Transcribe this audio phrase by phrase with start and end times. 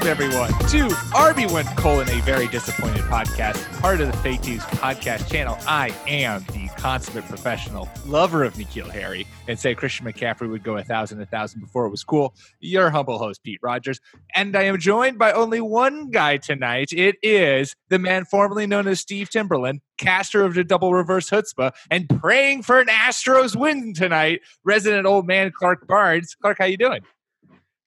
[0.00, 5.30] Welcome everyone to RB1 colon a very disappointed podcast, part of the Fake News podcast
[5.30, 5.58] channel.
[5.66, 10.78] I am the consummate professional lover of Nikhil Harry and say Christian McCaffrey would go
[10.78, 12.34] a thousand a thousand before it was cool.
[12.60, 14.00] Your humble host Pete Rogers,
[14.34, 16.94] and I am joined by only one guy tonight.
[16.94, 21.72] It is the man formerly known as Steve Timberland, caster of the double reverse chutzpah,
[21.90, 24.40] and praying for an Astros win tonight.
[24.64, 26.34] Resident old man Clark Barnes.
[26.40, 27.02] Clark, how you doing?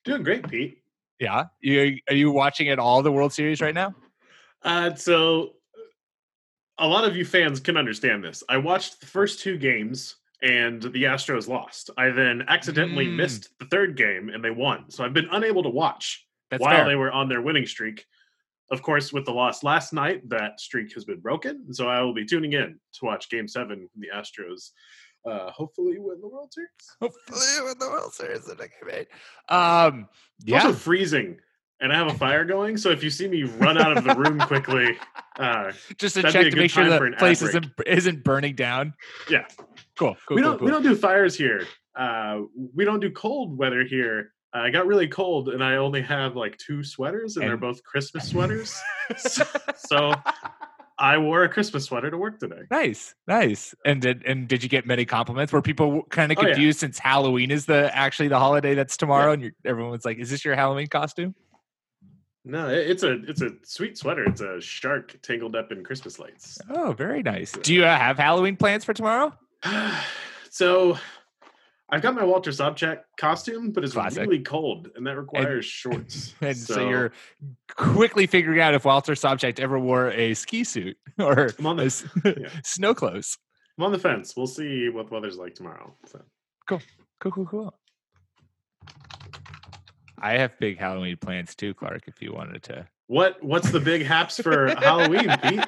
[0.06, 0.83] Doing great, Pete.
[1.20, 3.96] Yeah, you are you watching it all the World Series right now?
[4.64, 5.54] Uh, so,
[6.78, 8.44] a lot of you fans can understand this.
[8.50, 11.90] I watched the first two games and the Astros lost.
[11.98, 13.16] I then accidentally Mm.
[13.16, 14.90] missed the third game and they won.
[14.90, 16.86] So, I've been unable to watch That's while fair.
[16.86, 18.06] they were on their winning streak.
[18.72, 21.74] Of course, with the loss last night, that streak has been broken.
[21.74, 24.72] So, I will be tuning in to watch game seven the Astros.
[25.26, 26.70] Uh, hopefully, win the World Series.
[27.02, 29.08] Hopefully, win the World Series in a debate.
[29.50, 30.08] Um,
[30.40, 31.38] It's yeah, also freezing.
[31.80, 34.16] And I have a fire going, so if you see me run out of the
[34.16, 34.98] room quickly,
[35.38, 38.94] uh, just to check to make sure the place isn't isn't burning down.
[39.30, 39.46] yeah,
[39.98, 40.66] Cool, cool, we cool, don't cool.
[40.66, 41.68] we don't do fires here.
[41.96, 42.42] Uh,
[42.74, 44.32] we don't do cold weather here.
[44.56, 47.84] Uh, I got really cold, and I only have like two sweaters, and, they're both
[47.84, 48.80] Christmas sweaters.
[49.18, 49.44] so,
[49.76, 50.14] so
[51.00, 52.62] I wore a Christmas sweater to work today.
[52.70, 53.74] nice, nice.
[53.86, 55.52] And did and did you get many compliments?
[55.52, 56.48] Were people kind of Oh, yeah.
[56.54, 60.18] confused since Halloween is the actually the holiday that's tomorrow, and you're, everyone was like,
[60.20, 61.34] "Is this your Halloween costume?"
[62.46, 64.26] No, it's a it's a sweet sweater.
[64.26, 66.60] It's a shark tangled up in Christmas lights.
[66.70, 67.54] Oh, very nice.
[67.54, 69.34] Do you uh, have Halloween plans for tomorrow?
[70.50, 70.98] so
[71.94, 74.22] I've got my Walter Sobchak costume, but it's Classic.
[74.28, 76.34] really cold, and that requires shorts.
[76.42, 77.12] And so, you're
[77.76, 82.50] quickly figuring out if Walter Sobchak ever wore a ski suit or the- yeah.
[82.64, 83.38] snow clothes.
[83.78, 84.36] I'm on the fence.
[84.36, 85.96] We'll see what the weather's like tomorrow.
[86.08, 86.22] So.
[86.68, 86.82] Cool,
[87.20, 87.74] cool, cool.
[90.20, 92.08] I have big Halloween plans too, Clark.
[92.08, 95.64] If you wanted to, What what's the big haps for Halloween, Pete?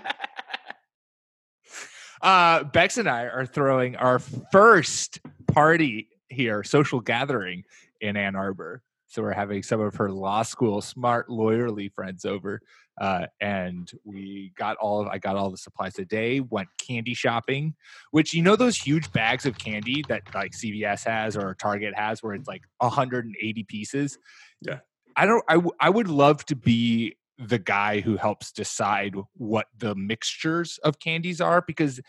[2.21, 7.63] Uh, Bex and I are throwing our first party here, social gathering
[8.01, 8.81] in Ann Arbor.
[9.07, 12.59] So we're having some of her law school smart lawyerly friends over,
[12.99, 16.39] uh, and we got all of I got all the supplies today.
[16.39, 17.75] Went candy shopping,
[18.11, 22.23] which you know those huge bags of candy that like CVS has or Target has,
[22.23, 24.17] where it's like 180 pieces.
[24.61, 24.79] Yeah.
[25.15, 25.43] I don't.
[25.47, 30.79] I, w- I would love to be the guy who helps decide what the mixtures
[30.83, 31.99] of candies are because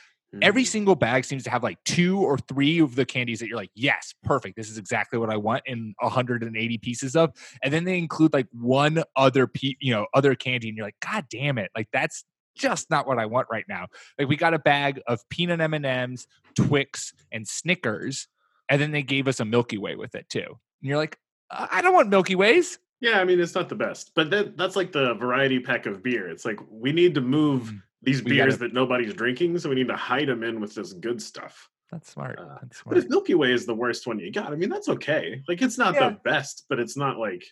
[0.43, 0.67] every Mm.
[0.67, 3.71] single bag seems to have like two or three of the candies that you're like,
[3.75, 4.57] yes, perfect.
[4.57, 7.33] This is exactly what I want in 180 pieces of.
[7.63, 11.01] And then they include like one other pe- you know, other candy, and you're like,
[11.01, 11.71] God damn it.
[11.77, 12.25] Like that's
[12.57, 13.87] just not what I want right now.
[14.19, 18.29] Like we got a bag of peanut M&Ms, Twix, and Snickers,
[18.69, 20.45] and then they gave us a Milky Way with it too.
[20.47, 21.19] And you're like,
[21.51, 22.79] "Uh, I don't want Milky Ways.
[23.01, 26.03] Yeah, I mean it's not the best, but that, that's like the variety pack of
[26.03, 26.29] beer.
[26.29, 29.69] It's like we need to move Mm, these we beers gotta- that nobody's drinking, so
[29.69, 31.69] we need to hide them in with this good stuff.
[31.91, 32.39] That's smart.
[32.39, 33.09] Uh, That's But if.
[33.09, 35.43] Milky Way is the worst one you got, I mean that's okay.
[35.49, 36.11] Like it's not Yeah.
[36.11, 37.45] the best, but it's not like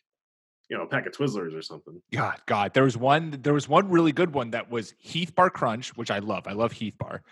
[0.69, 2.03] you know a pack of Twizzlers or something.
[2.13, 3.39] God, God, there was one.
[3.43, 6.47] There was one really good one that was Heath Bar Crunch, which I love.
[6.49, 7.23] I love Heath Bar.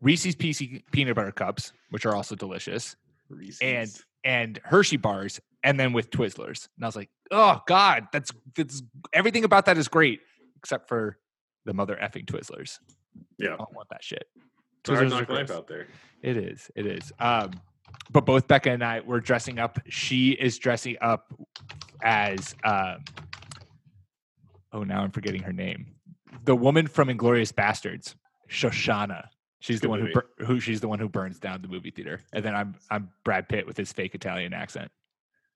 [0.00, 2.96] Reese's PC peanut butter cups, which are also delicious,
[3.28, 3.60] Reese's.
[3.62, 3.90] and
[4.24, 6.68] and Hershey bars, and then with Twizzlers.
[6.76, 8.82] And I was like, oh God, that's that's
[9.12, 10.20] everything about that is great,
[10.56, 11.18] except for
[11.64, 12.78] the mother effing Twizzlers.
[13.38, 14.26] yeah, I don't want that shit.
[14.84, 15.50] Twizzlers are gross.
[15.50, 15.86] out there.
[16.22, 16.70] It is.
[16.74, 17.12] It is.
[17.18, 17.52] Um,
[18.10, 19.78] but both Becca and I were dressing up.
[19.88, 21.32] She is dressing up
[22.02, 23.04] as um,
[24.72, 25.86] oh now I'm forgetting her name.
[26.44, 28.14] The woman from Inglourious Basterds,
[28.50, 29.28] Shoshana.
[29.60, 30.20] She's the one who, movie.
[30.44, 32.20] who she's the one who burns down the movie theater.
[32.32, 34.90] And then I'm I'm Brad Pitt with his fake Italian accent.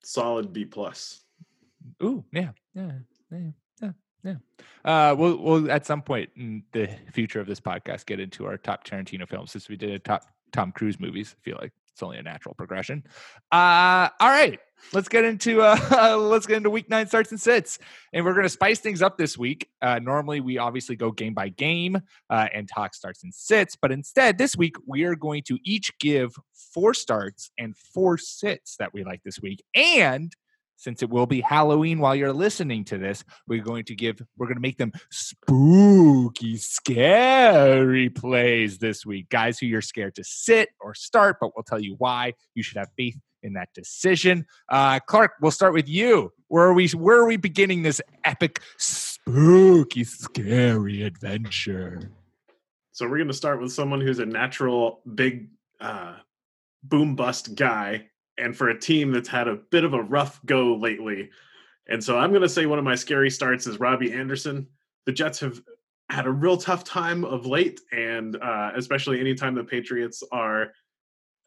[0.04, 1.22] Solid B plus.
[2.02, 2.92] Ooh, yeah, yeah,
[3.32, 3.38] yeah,
[4.26, 4.34] yeah.
[4.84, 8.56] Uh, we'll we'll at some point in the future of this podcast get into our
[8.56, 11.34] top Tarantino films since we did a top Tom Cruise movies.
[11.38, 13.02] I feel like It's only a natural progression.
[13.50, 14.60] Uh, all right,
[14.92, 17.78] let's get into uh, let's get into week nine starts and sits,
[18.12, 19.68] and we're going to spice things up this week.
[19.82, 22.00] Uh, normally, we obviously go game by game
[22.30, 25.98] uh, and talk starts and sits, but instead, this week we are going to each
[25.98, 30.32] give four starts and four sits that we like this week, and
[30.76, 34.46] since it will be Halloween while you're listening to this, we're going to give, we're
[34.46, 39.28] going to make them spooky, scary plays this week.
[39.28, 42.76] Guys who you're scared to sit or start, but we'll tell you why you should
[42.76, 44.44] have faith in that decision.
[44.68, 46.32] Uh, Clark, we'll start with you.
[46.48, 46.88] Where are we?
[46.88, 52.12] Where are we beginning this epic, spooky, scary adventure?
[52.92, 55.48] So we're going to start with someone who's a natural big
[55.80, 56.16] uh,
[56.82, 58.06] boom bust guy
[58.38, 61.30] and for a team that's had a bit of a rough go lately.
[61.88, 64.66] And so I'm going to say one of my scary starts is Robby Anderson.
[65.06, 65.60] The Jets have
[66.10, 70.72] had a real tough time of late, and uh, especially anytime the Patriots are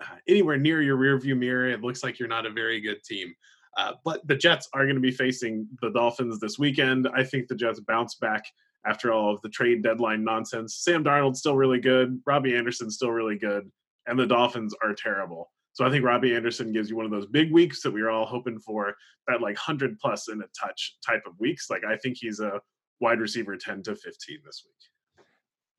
[0.01, 3.33] uh, anywhere near your rearview mirror, it looks like you're not a very good team.
[3.77, 7.07] Uh, but the Jets are going to be facing the Dolphins this weekend.
[7.13, 8.43] I think the Jets bounce back
[8.85, 10.77] after all of the trade deadline nonsense.
[10.77, 12.21] Sam Darnold's still really good.
[12.25, 13.69] Robby Anderson's still really good.
[14.07, 15.51] And the Dolphins are terrible.
[15.79, 18.09] So I think Robby Anderson gives you one of those big weeks that we were
[18.09, 18.97] all hoping for,
[19.29, 21.69] that like 100 plus in a touch type of weeks.
[21.69, 22.59] Like I think he's a
[22.99, 25.23] wide receiver 10 to 15 this week.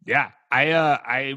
[0.06, 1.34] Yeah, I, uh, I,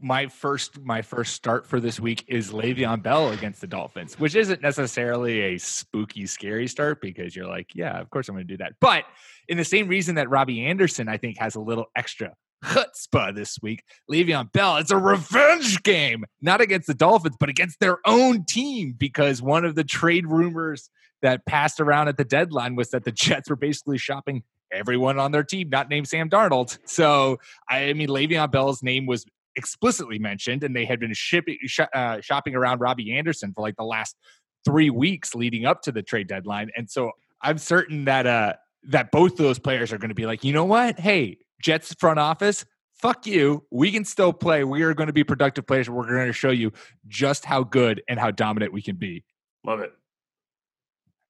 [0.00, 4.36] my first, my first start for this week is Le'Veon Bell against the Dolphins, which
[4.36, 8.52] isn't necessarily a spooky, scary start because you're like, yeah, of course I'm going to
[8.52, 8.74] do that.
[8.80, 9.06] But
[9.48, 12.32] in the same reason that Robby Anderson, I think, has a little extra
[12.64, 13.82] chutzpah this week.
[14.10, 18.94] Le'Veon Bell, it's a revenge game, not against the Dolphins, but against their own team
[18.96, 20.90] because one of the trade rumors
[21.22, 25.32] that passed around at the deadline was that the Jets were basically shopping everyone on
[25.32, 26.78] their team, not named Sam Darnold.
[26.84, 27.38] So,
[27.68, 29.24] I mean, Le'Veon Bell's name was
[29.56, 33.76] explicitly mentioned, and they had been shipping, sh- uh, shopping around Robby Anderson for like
[33.76, 34.16] the last
[34.64, 36.70] three weeks leading up to the trade deadline.
[36.76, 38.54] And so I'm certain that uh
[38.88, 40.98] that both those players are going to be like, you know what?
[40.98, 43.64] Hey, Jets front office, fuck you.
[43.70, 44.64] We can still play.
[44.64, 45.88] We are going to be productive players.
[45.88, 46.72] We're going to show you
[47.08, 49.24] just how good and how dominant we can be.
[49.64, 49.92] Love it.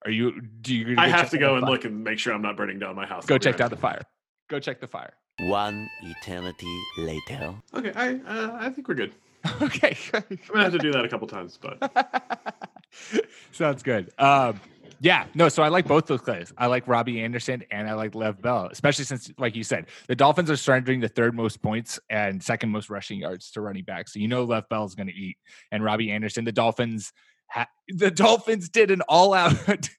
[0.04, 0.40] Are you?
[0.60, 0.96] Do you?
[0.98, 3.24] I have to go and look and make sure I'm not burning down my house.
[3.24, 4.02] Go check down the fire.
[4.50, 5.14] Go check the fire.
[5.38, 7.54] One eternity later.
[7.72, 9.14] Okay, I uh, I think we're good.
[9.62, 9.96] okay.
[10.12, 12.44] I'm gonna have to do that a couple times, but
[13.52, 14.10] sounds good.
[14.18, 14.60] Um,
[15.04, 15.50] yeah, no.
[15.50, 16.50] So I like both those players.
[16.56, 20.16] I like Robby Anderson and I like Lev Bell, especially since, like you said, the
[20.16, 24.08] Dolphins are surrendering the third most points and second most rushing yards to running back.
[24.08, 25.36] So you know Lev Bell is going to eat,
[25.70, 26.46] and Robby Anderson.
[26.46, 27.12] The Dolphins,
[27.50, 29.90] ha- the Dolphins did an all-out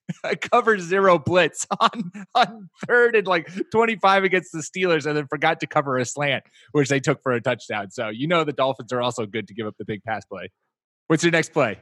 [0.51, 5.27] cover zero blitz on on third and like twenty five against the Steelers, and then
[5.27, 7.91] forgot to cover a slant, which they took for a touchdown.
[7.91, 10.49] So you know the Dolphins are also good to give up the big pass play.
[11.05, 11.77] What's your next play?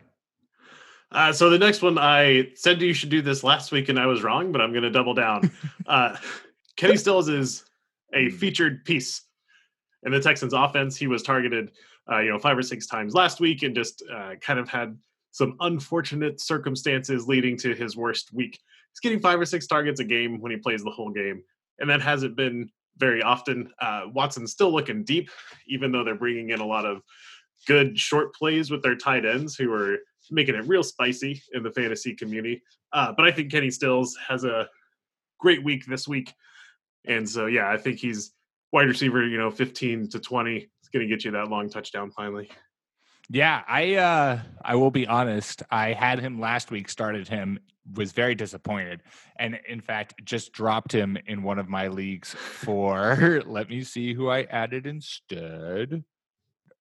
[1.14, 4.08] Uh, so the next one, I said you should do this last week, and I
[4.08, 5.52] was wrong, but I'm going to double down.
[5.86, 6.16] Uh,
[6.78, 7.66] Kenny Stills is
[8.14, 8.36] a Hmm.
[8.38, 9.24] featured piece
[10.04, 10.96] in the Texans' offense.
[10.96, 11.72] He was targeted,
[12.10, 14.98] uh, you know, five or six times last week, and just uh, kind of had
[15.32, 18.60] some unfortunate circumstances leading to his worst week.
[18.94, 21.44] He's getting five or six targets a game when he plays the whole game,
[21.80, 23.70] and that hasn't been very often.
[23.82, 25.30] Uh, Watson's still looking deep,
[25.68, 27.02] even though they're bringing in a lot of
[27.68, 29.98] good short plays with their tight ends who are
[30.32, 32.62] making it real spicy in the fantasy community.
[32.92, 34.68] Uh, but I think Kenny Stills has a
[35.40, 36.34] great week this week.
[37.06, 38.34] And so, yeah, I think he's
[38.72, 40.56] wide receiver, you know, 15 to 20.
[40.58, 42.50] It's going to get you that long touchdown finally.
[43.30, 45.64] Yeah, I uh I will be honest.
[45.72, 47.60] I had him last week, started him,
[47.96, 49.02] was very disappointed,
[49.40, 54.14] and in fact just dropped him in one of my leagues for let me see
[54.14, 56.04] who I added instead.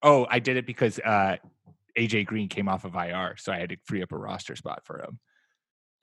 [0.01, 1.37] Oh, I did it because uh
[1.97, 4.81] AJ Green came off of IR, so I had to free up a roster spot
[4.85, 5.19] for him.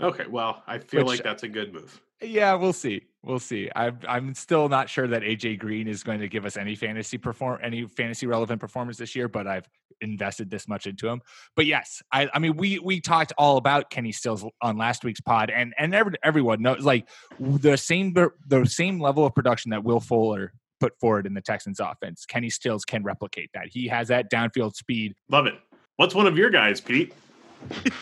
[0.01, 0.27] Okay.
[0.29, 2.01] Well, I feel Which- like that's a good move.
[2.23, 3.01] Yeah, we'll see.
[3.23, 3.71] We'll see.
[3.75, 7.17] I'm I'm still not sure that AJ Green is going to give us any fantasy
[7.17, 9.67] perform any fantasy relevant performance this year, but I've
[10.03, 11.23] invested this much into him.
[11.57, 15.23] But yes, I I mean we we talked all about Kenny Stills on last week's
[15.23, 19.83] pod, and and every, everyone knows like the same the same level of production that
[19.83, 22.27] Will Fuller put forward in the Texans offense.
[22.27, 23.69] Kenny Stills can replicate that.
[23.71, 25.15] He has that downfield speed.
[25.31, 25.55] Love it.
[26.01, 27.13] What's one of your guys, Pete?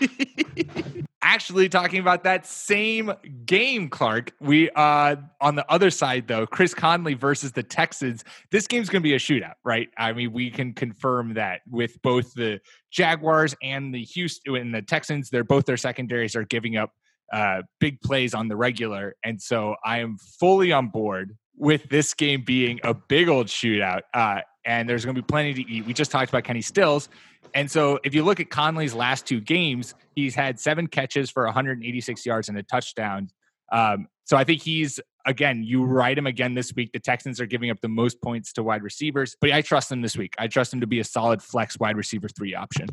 [1.21, 3.13] actually talking about that same
[3.45, 4.31] game, Clark.
[4.39, 8.23] We uh on the other side though, Chris Conley versus the Texans.
[8.53, 9.89] This game's to be a shootout, right?
[9.99, 12.61] I mean, we can confirm that with both the
[12.93, 15.29] Jaguars and the Houston and the Texans.
[15.29, 16.93] They're both their secondaries are giving up
[17.33, 22.15] uh big plays on the regular, and so I am fully on board with this
[22.15, 24.03] game being a big old shootout.
[24.15, 25.87] Uh, and there's going to be plenty to eat.
[25.87, 27.09] We just talked about Kenny Stills.
[27.55, 31.45] And so if you look at Conley's last two games, he's had seven catches for
[31.45, 33.31] 186 yards and a touchdown.
[33.71, 36.91] Um, so I think he's again, you ride him again this week.
[36.93, 40.01] The Texans are giving up the most points to wide receivers, but I trust him
[40.01, 40.35] this week.
[40.39, 42.89] I trust him to be a solid flex wide receiver three option.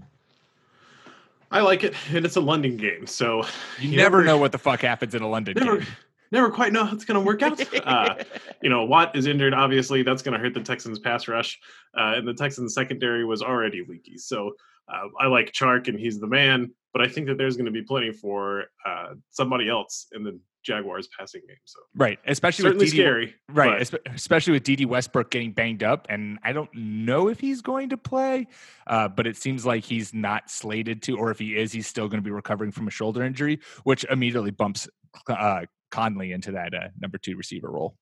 [1.50, 3.45] I like it, and it's a London game, so
[3.79, 5.88] you, never, know what the fuck happens in a London never, game.
[6.32, 7.62] Never quite know how it's going to work out.
[7.86, 8.15] Uh,
[8.63, 9.53] you know, Watt is injured.
[9.53, 11.60] Obviously, that's going to hurt the Texans' pass rush,
[11.96, 14.17] uh, and the Texans' secondary was already leaky.
[14.17, 14.53] So
[14.88, 16.72] uh, I like Chark, and he's the man.
[16.94, 20.39] But I think that there's going to be plenty for uh, somebody else in the
[20.65, 21.58] Jaguars passing game.
[21.65, 23.94] So right, especially certainly with DD, scary, right?
[24.13, 27.98] Especially with Dede Westbrook getting banged up, and I don't know if he's going to
[27.98, 28.48] play,
[28.88, 32.08] uh, but it seems like he's not slated to, or if he is, he's still
[32.08, 34.89] going to be recovering from a shoulder injury, which immediately bumps
[35.29, 35.62] uh,
[35.95, 37.95] Conley into that uh, number two receiver role.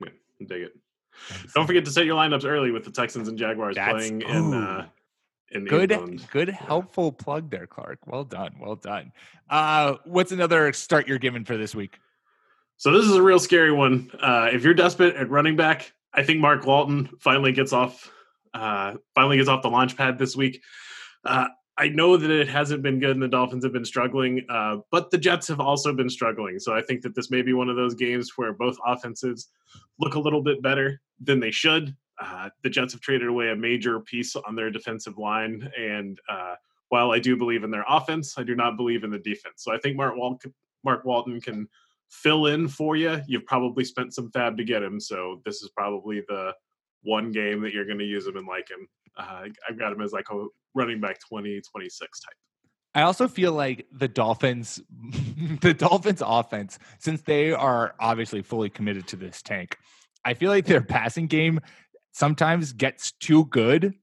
[0.00, 0.10] Yeah,
[0.46, 0.72] dig it.
[1.54, 4.54] Don't forget to set your lineups early with the Texans and Jaguars That's, playing in.
[4.54, 4.86] Uh,
[5.52, 6.28] in good, England.
[6.30, 8.06] good, helpful plug there, Clark.
[8.06, 9.10] Well done, well done.
[9.48, 11.98] Uh, what's another start you're giving for this week?
[12.76, 14.10] So this is a real scary one.
[14.20, 18.12] Uh, if you're desperate at running back, I think Mark Walton finally gets off,
[18.54, 20.62] uh, finally gets off the launch pad this week.
[21.80, 25.10] I know that it hasn't been good and the Dolphins have been struggling, uh, but
[25.10, 26.58] the Jets have also been struggling.
[26.58, 29.48] So I think that this may be one of those games where both offenses
[29.98, 31.96] look a little bit better than they should.
[32.22, 36.54] Uh, the Jets have traded away a major piece on their defensive line, and uh,
[36.90, 39.64] while I do believe in their offense, I do not believe in the defense.
[39.64, 40.16] So I think Mark,
[40.84, 41.66] Mark Walton can
[42.10, 43.22] fill in for you.
[43.26, 46.52] You've probably spent some FAAB to get him, so this is probably the
[47.02, 48.86] one game that you're going to use him and like him.
[49.16, 52.34] Uh, I've got him as like a running back 20, 26 type.
[52.94, 54.80] I also feel like the Dolphins,
[55.60, 59.76] the Dolphins offense, since they are obviously fully committed to this tank,
[60.24, 61.60] I feel like their passing game
[62.12, 63.94] sometimes gets too good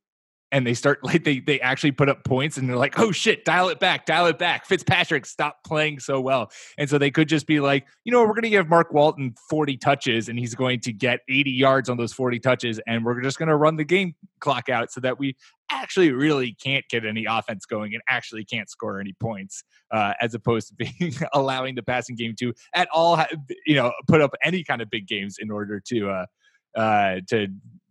[0.52, 3.46] and they start like they they actually put up points and they're like oh shit
[3.46, 4.66] dial it back dial it back.
[4.66, 6.52] Fitzpatrick stop playing so well.
[6.78, 9.36] And so they could just be like you know we're going to give mark walton
[9.50, 13.22] 40 touches and he's going to get 80 yards on those 40 touches and we're
[13.22, 15.36] just going to run the game clock out so that we
[15.72, 20.34] actually really can't get any offense going and actually can't score any points uh, as
[20.34, 23.22] opposed to being allowing the passing game to at all
[23.66, 26.26] you know put up any kind of big games in order to uh,
[26.78, 27.48] uh, to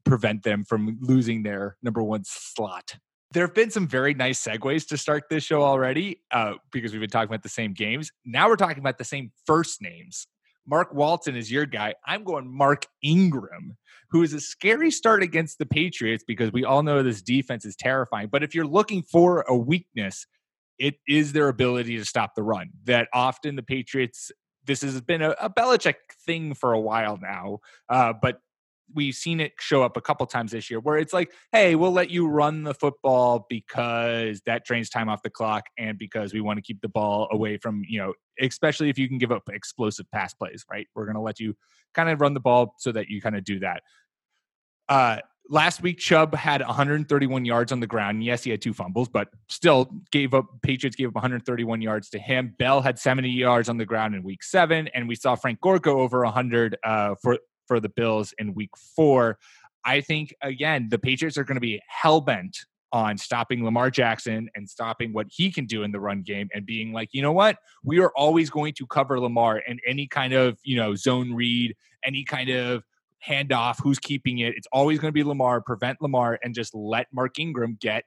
[0.06, 2.96] prevent them from losing their number one slot.
[3.32, 7.00] There have been some very nice segues to start this show already uh, because we've
[7.00, 8.10] been talking about the same games.
[8.24, 10.26] Now we're talking about the same first names.
[10.66, 11.94] Mark Walton is your guy.
[12.06, 13.76] I'm going Mark Ingram,
[14.10, 17.76] who is a scary start against the Patriots because we all know this defense is
[17.76, 18.28] terrifying.
[18.30, 20.26] But if you're looking for a weakness,
[20.78, 22.70] it is their ability to stop the run.
[22.84, 24.30] That often the Patriots,
[24.64, 25.94] this has been a, a Belichick
[26.24, 27.58] thing for a while now,
[27.88, 28.40] uh, but
[28.94, 31.92] we've seen it show up a couple times this year where it's like, hey, we'll
[31.92, 36.40] let you run the football because that drains time off the clock and because we
[36.40, 39.48] want to keep the ball away from, you know, especially if you can give up
[39.50, 40.86] explosive pass plays, right?
[40.94, 41.54] We're going to let you
[41.94, 43.82] kind of run the ball so that you kind of do that.
[44.88, 48.24] Uh, last week, Chubb had 131 yards on the ground.
[48.24, 50.46] Yes, he had two fumbles, but still gave up.
[50.62, 52.54] Patriots gave up 131 yards to him.
[52.58, 55.78] Bell had 70 yards on the ground in week seven, and we saw Frank Gore
[55.78, 59.38] go over 100 uh, for for the Bills in week four.
[59.84, 62.56] I think, again, the Patriots are going to be hell bent
[62.92, 66.64] on stopping Lamar Jackson and stopping what he can do in the run game and
[66.64, 67.58] being like, you know what?
[67.84, 71.74] We are always going to cover Lamar and any kind of, you know, zone read,
[72.04, 72.84] any kind of
[73.26, 74.54] handoff, who's keeping it.
[74.56, 78.04] It's always going to be Lamar, prevent Lamar, and just let Mark Ingram get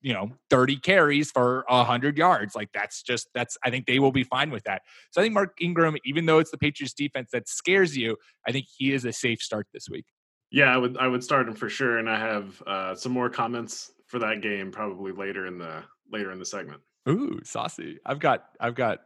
[0.00, 4.12] you know 30 carries for 100 yards like that's just that's i think they will
[4.12, 4.82] be fine with that.
[5.10, 8.52] So i think mark ingram even though it's the patriots defense that scares you i
[8.52, 10.06] think he is a safe start this week.
[10.50, 13.28] Yeah i would i would start him for sure and i have uh, some more
[13.28, 16.80] comments for that game probably later in the later in the segment.
[17.08, 17.98] Ooh saucy.
[18.04, 19.00] I've got i've got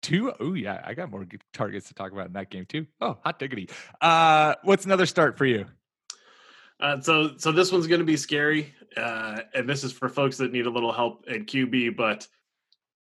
[0.00, 2.86] two oh yeah i got more targets to talk about in that game too.
[3.00, 3.68] Oh hot diggity.
[4.00, 5.66] Uh what's another start for you
[6.80, 10.36] uh, so so this one's going to be scary, uh, and this is for folks
[10.36, 11.96] that need a little help at QB.
[11.96, 12.26] But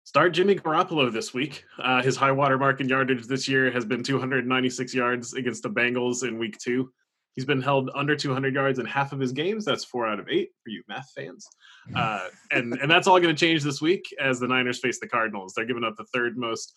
[0.04, 1.64] start Jimmy Garoppolo this week.
[1.80, 5.70] Uh, his high water mark in yardage this year has been 296 yards against the
[5.70, 6.92] Bengals in Week Two.
[7.34, 9.64] He's been held under 200 yards in half of his games.
[9.64, 11.48] That's four out of eight for you math fans,
[11.96, 15.08] uh, and and that's all going to change this week as the Niners face the
[15.08, 15.54] Cardinals.
[15.54, 16.74] They're giving up the third most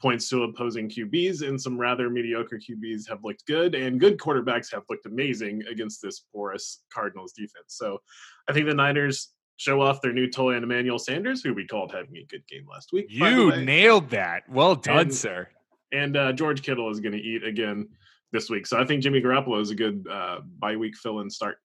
[0.00, 4.70] points to opposing QBs, and some rather mediocre QBs have looked good, and good quarterbacks
[4.72, 7.68] have looked amazing against this porous Cardinals defense.
[7.68, 7.98] So
[8.48, 11.92] I think the Niners show off their new toy and Emmanuel Sanders, who we called
[11.92, 13.06] having a good game last week.
[13.08, 14.48] You nailed that.
[14.48, 15.48] Well done, and, sir.
[15.92, 17.88] And uh, George Kittle is going to eat again
[18.32, 18.66] this week.
[18.66, 21.58] So I think Jimmy Garoppolo is a good uh, bye week fill in start.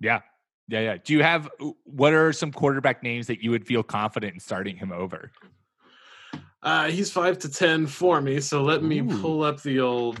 [0.00, 0.20] Yeah,
[0.68, 0.96] Yeah, yeah.
[1.02, 1.50] Do you have
[1.84, 5.32] what are some quarterback names that you would feel confident in starting him over?
[6.62, 9.20] Uh, he's five to ten for me, so let me Ooh.
[9.20, 10.18] pull up the old.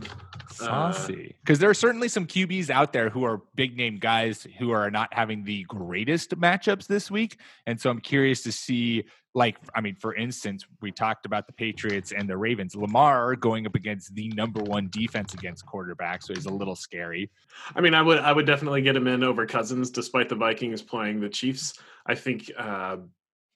[0.60, 1.36] Uh, Saucy.
[1.40, 4.90] Because there are certainly some QBs out there who are big name guys who are
[4.90, 7.38] not having the greatest matchups this week.
[7.66, 9.04] And so I'm curious to see,
[9.34, 12.74] like, I mean, for instance, we talked about the Patriots and the Ravens.
[12.74, 17.30] Lamar going up against the number one defense against quarterbacks, so he's a little scary.
[17.76, 20.82] I mean, I would I would definitely get him in over Cousins, despite the Vikings
[20.82, 21.74] playing the Chiefs.
[22.06, 22.96] I think uh,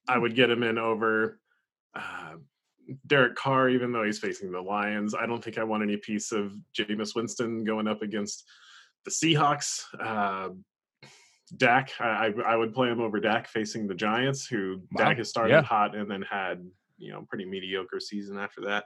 [0.07, 1.41] I would get him in over
[1.95, 2.35] uh,
[3.07, 5.15] Derek Carr, even though he's facing the Lions.
[5.15, 8.45] I don't think I want any piece of Jameis Winston going up against
[9.05, 9.83] the Seahawks.
[10.01, 10.51] Uh,
[11.57, 15.05] Dak, I, I would play him over Dak facing the Giants, who Wow.
[15.07, 15.62] Dak has started Yeah.
[15.62, 16.65] hot and then had
[16.99, 18.85] you know pretty mediocre season after that.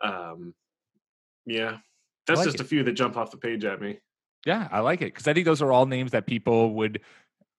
[0.00, 0.54] Um,
[1.46, 1.78] yeah,
[2.26, 2.62] that's like just it.
[2.62, 3.98] a few that jump off the page at me.
[4.46, 7.00] Yeah, I like it because I think those are all names that people would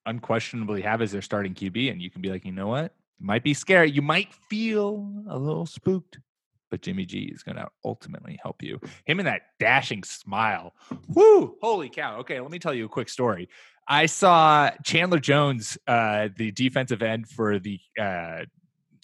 [0.05, 3.25] unquestionably have as their starting QB, and you can be like, you know what, it
[3.25, 3.89] might be scary.
[3.89, 6.19] You might feel a little spooked,
[6.71, 8.79] but Jimmy G is going to ultimately help you.
[9.05, 10.73] Him and that dashing smile,
[11.07, 11.55] whoo!
[11.61, 12.17] Holy cow!
[12.19, 13.49] Okay, let me tell you a quick story.
[13.87, 18.45] I saw Chandler Jones, uh, the defensive end for the uh,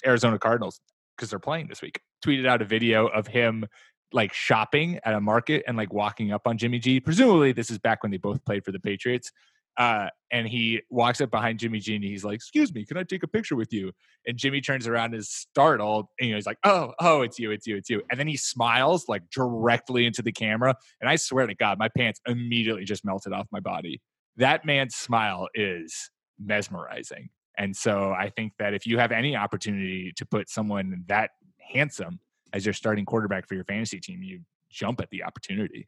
[0.05, 0.79] Arizona Cardinals,
[1.15, 1.99] because they're playing this week.
[2.25, 3.65] Tweeted out a video of him
[4.11, 6.99] like shopping at a market and like walking up on Jimmy G.
[6.99, 9.31] Presumably, this is back when they both played for the Patriots.
[9.77, 13.03] Uh, and he walks up behind Jimmy G and he's like, "Excuse me, can I
[13.03, 13.91] take a picture with you?"
[14.27, 17.39] And Jimmy turns around and is startled, and you know, he's like, "Oh, oh, it's
[17.39, 21.09] you, it's you, it's you." And then he smiles like directly into the camera, and
[21.09, 24.01] I swear to God, my pants immediately just melted off my body.
[24.37, 30.11] That man's smile is mesmerizing, and so I think that if you have any opportunity
[30.15, 32.19] to put someone that handsome
[32.53, 35.87] as your starting quarterback for your fantasy team, you jump at the opportunity.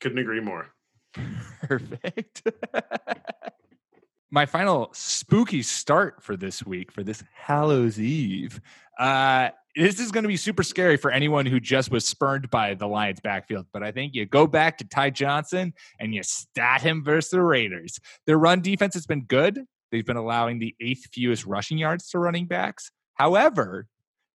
[0.00, 0.72] Couldn't agree more.
[1.62, 2.42] Perfect.
[4.30, 8.60] My final spooky start for this week, for this Hallows Eve.
[8.98, 12.74] Uh, this is going to be super scary for anyone who just was spurned by
[12.74, 13.66] the Lions backfield.
[13.72, 17.42] But I think you go back to Ty Johnson and you stat him versus the
[17.42, 17.98] Raiders.
[18.26, 19.64] Their run defense has been good.
[19.90, 22.90] They've been allowing the eighth fewest rushing yards to running backs.
[23.14, 23.86] However,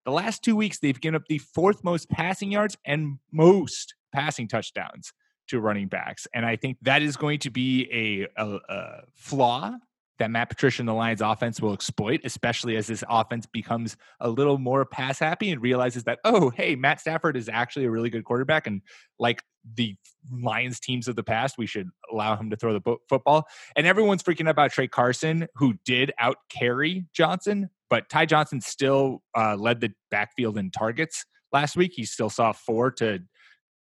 [0.04, 4.48] the last two weeks, they've given up the fourth most passing yards and most passing
[4.48, 5.12] touchdowns
[5.48, 6.26] to running backs.
[6.34, 7.88] And I think that is going to be
[8.36, 9.74] a, a, a flaw
[10.18, 14.28] that Matt Patricia and the Lions offense will exploit, especially as this offense becomes a
[14.28, 18.10] little more pass happy and realizes that, oh, hey, Matt Stafford is actually a really
[18.10, 18.66] good quarterback.
[18.66, 18.82] And
[19.18, 19.42] like
[19.74, 19.96] the
[20.32, 23.46] Lions teams of the past, we should allow him to throw the bo- football.
[23.76, 28.60] And everyone's freaking out about Tra Carson, who did out carry Johnson, but Ty Johnson
[28.60, 31.92] still uh, led the backfield in targets last week.
[31.94, 33.20] He still saw four to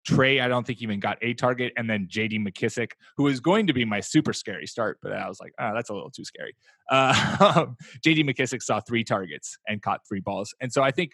[0.04, 2.38] Tra, I don't think even got a target, and then J.D.
[2.38, 5.72] McKissic, who is going to be my super scary start, but I was like, oh,
[5.74, 6.54] that's a little too scary.
[6.90, 7.66] Uh,
[8.04, 8.24] J.D.
[8.24, 11.12] McKissic saw three targets and caught three balls, and so I think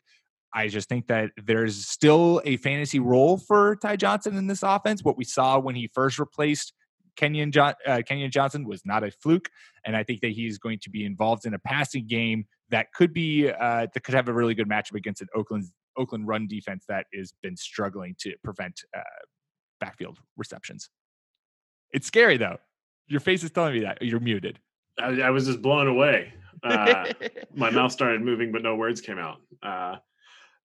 [0.52, 5.04] I just think that there's still a fantasy role for Ty Johnson in this offense.
[5.04, 6.72] What we saw when he first replaced
[7.16, 9.50] Kerryon, John, uh, Kerryon Johnson was not a fluke,
[9.84, 13.12] and I think that he's going to be involved in a passing game that could
[13.12, 15.66] be uh, that could have a really good matchup against an Oakland
[16.00, 19.02] Oakland run defense that has been struggling to prevent uh,
[19.80, 20.88] backfield receptions.
[21.92, 22.58] It's scary though.
[23.06, 24.58] Your face is telling me that you're muted.
[24.98, 26.32] I, I was just blown away.
[26.62, 27.12] Uh,
[27.54, 29.40] my mouth started moving, but no words came out.
[29.62, 29.96] Uh,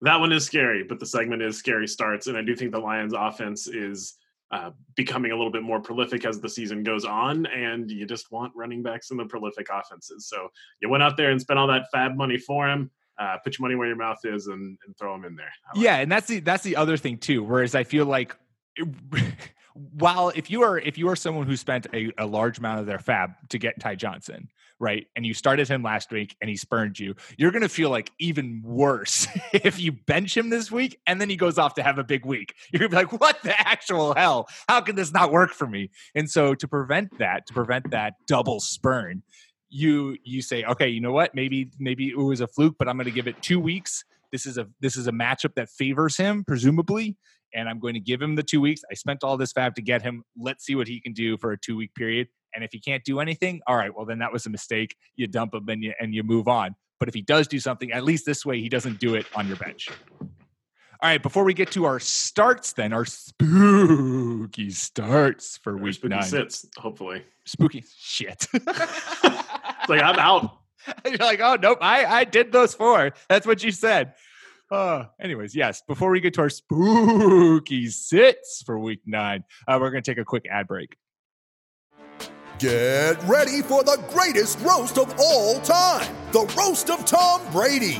[0.02, 2.80] that one is scary, but the segment is scary starts, and I do think the
[2.80, 4.16] Lions' offense is
[4.52, 8.32] uh, becoming a little bit more prolific as the season goes on, and you just
[8.32, 10.28] want running backs in the prolific offenses.
[10.28, 10.50] So
[10.82, 12.92] you went out there and spent all that FAAB money for him.
[13.18, 15.52] Uh, put your money where your mouth is and, and throw them in there.
[15.74, 17.44] Like yeah, and that's the that's the other thing too.
[17.44, 18.36] Whereas I feel like
[19.76, 22.86] while if you are if you are someone who spent a, a large amount of
[22.86, 24.50] their FAAB to get Ty Johnson,
[24.80, 28.12] right, and you started him last week and he spurned you, you're gonna feel like
[28.20, 31.98] even worse if you bench him this week and then he goes off to have
[31.98, 32.54] a big week.
[32.72, 34.48] You're gonna be like, what the actual hell?
[34.70, 35.90] How can this not work for me?
[36.16, 39.24] And so to prevent that, to prevent that double spurn,
[39.76, 41.36] you you say, okay, you know what?
[41.36, 44.06] Maybe maybe it was a fluke, but I'm going to give it two weeks.
[44.32, 47.18] This is a this is a matchup that favors him, presumably,
[47.54, 48.82] and I'm going to give him the two weeks.
[48.90, 50.24] I spent all this FAAB to get him.
[50.38, 52.30] Let's see what he can do for a two week period.
[52.54, 54.96] And if he can't do anything, all right, well then that was a mistake.
[55.18, 56.76] You dump him and you and you move on.
[56.98, 59.46] But if he does do something, at least this way he doesn't do it on
[59.46, 59.90] your bench.
[61.02, 65.96] All right, before we get to our starts, then our spooky starts for Or week
[65.96, 66.24] spooky nine.
[66.24, 67.24] sits, hopefully.
[67.46, 68.48] Spooky shit.
[69.86, 70.58] It's like I'm out.
[71.06, 73.12] You're like, oh nope, I I did those four.
[73.30, 74.16] That's what you said.
[74.72, 75.84] Uh, anyways, yes.
[75.88, 80.26] Before we get to our spooky sits for week nine, uh, we're gonna take a
[80.26, 80.96] quick ad break.
[82.58, 88.00] Get ready for the greatest roast of all time the Roast of Tom Brady,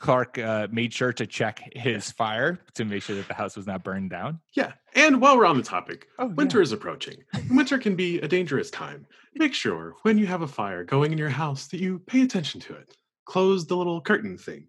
[0.00, 3.66] Clark uh, made sure to check his fire to make sure that the house was
[3.66, 4.40] not burned down.
[4.54, 4.72] Yeah.
[4.94, 6.62] And while we're on the topic, Oh, winter yeah.
[6.62, 7.16] is approaching.
[7.50, 9.06] Winter can be a dangerous time.
[9.34, 12.60] Make sure when you have a fire going in your house that you pay attention
[12.62, 12.96] to it.
[13.26, 14.66] Close the little curtain thing.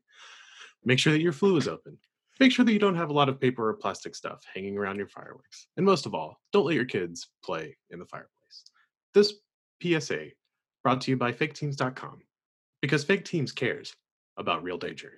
[0.84, 1.98] Make sure that your flue is open.
[2.40, 4.98] Make sure that you don't have a lot of paper or plastic stuff hanging around
[4.98, 5.68] your fireworks.
[5.78, 8.64] And most of all, don't let your kids play in the fireplace.
[9.14, 9.34] This
[9.82, 10.28] PSA
[10.84, 12.20] brought to you by faketeams.com
[12.82, 13.94] because Fake Teams cares
[14.38, 15.14] about real danger.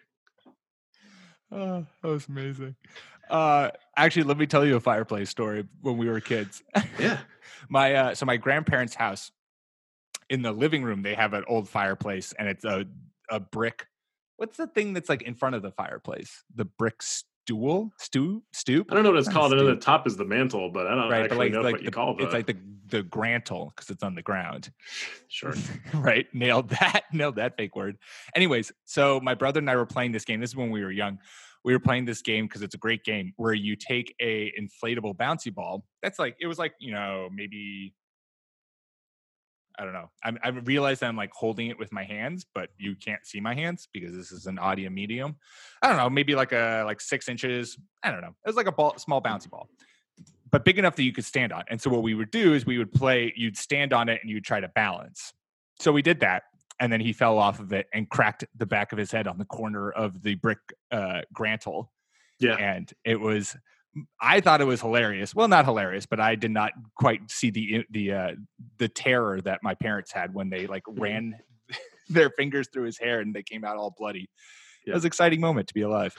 [1.51, 2.75] Oh, that was amazing.
[3.29, 6.63] Uh, actually, let me tell you a fireplace story when we were kids.
[6.99, 7.19] Yeah.
[7.69, 9.31] my uh, so my grandparents' house
[10.29, 12.85] in the living room they have an old fireplace and it's a
[13.29, 13.87] a brick.
[14.37, 16.43] What's the thing that's like in front of the fireplace?
[16.55, 17.01] The brick
[17.45, 18.87] stool, stew, stoop.
[18.91, 19.53] I don't know what it's Not called.
[19.53, 21.73] I know the top is the mantel, but I don't Right, actually like, know like
[21.73, 22.23] what you call the.
[22.23, 24.71] it's like the the grantle because it's on the ground.
[25.27, 25.53] sure.
[25.95, 27.97] right nailed that nailed that fake word
[28.35, 30.91] anyways so my brother and i were playing this game this is when we were
[30.91, 31.17] young
[31.63, 35.15] we were playing this game because it's a great game where you take a inflatable
[35.15, 37.93] bouncy ball that's like it was like you know maybe
[39.79, 42.69] i don't know I'm, i realized that i'm like holding it with my hands but
[42.77, 45.35] you can't see my hands because this is an audio medium
[45.81, 48.67] i don't know maybe like a like six inches i don't know it was like
[48.67, 49.67] a ball small bouncy ball
[50.53, 51.63] but big enough that you could stand on.
[51.67, 54.29] And so what we would do is we would play, you'd stand on it and
[54.29, 55.33] you'd try to balance.
[55.79, 56.43] So we did that.
[56.79, 59.39] And then he fell off of it and cracked the back of his head on
[59.39, 60.59] the corner of the brick
[60.91, 61.91] uh, grantle.
[62.39, 62.55] Yeah.
[62.57, 63.57] And it was,
[64.19, 65.35] I thought it was hilarious.
[65.35, 68.31] Well, not hilarious, but I did not quite see the the uh,
[68.77, 71.35] the terror that my parents had when they like ran
[72.09, 74.29] their fingers through his hair and they came out all bloody.
[74.85, 76.15] It was an exciting moment to be alive.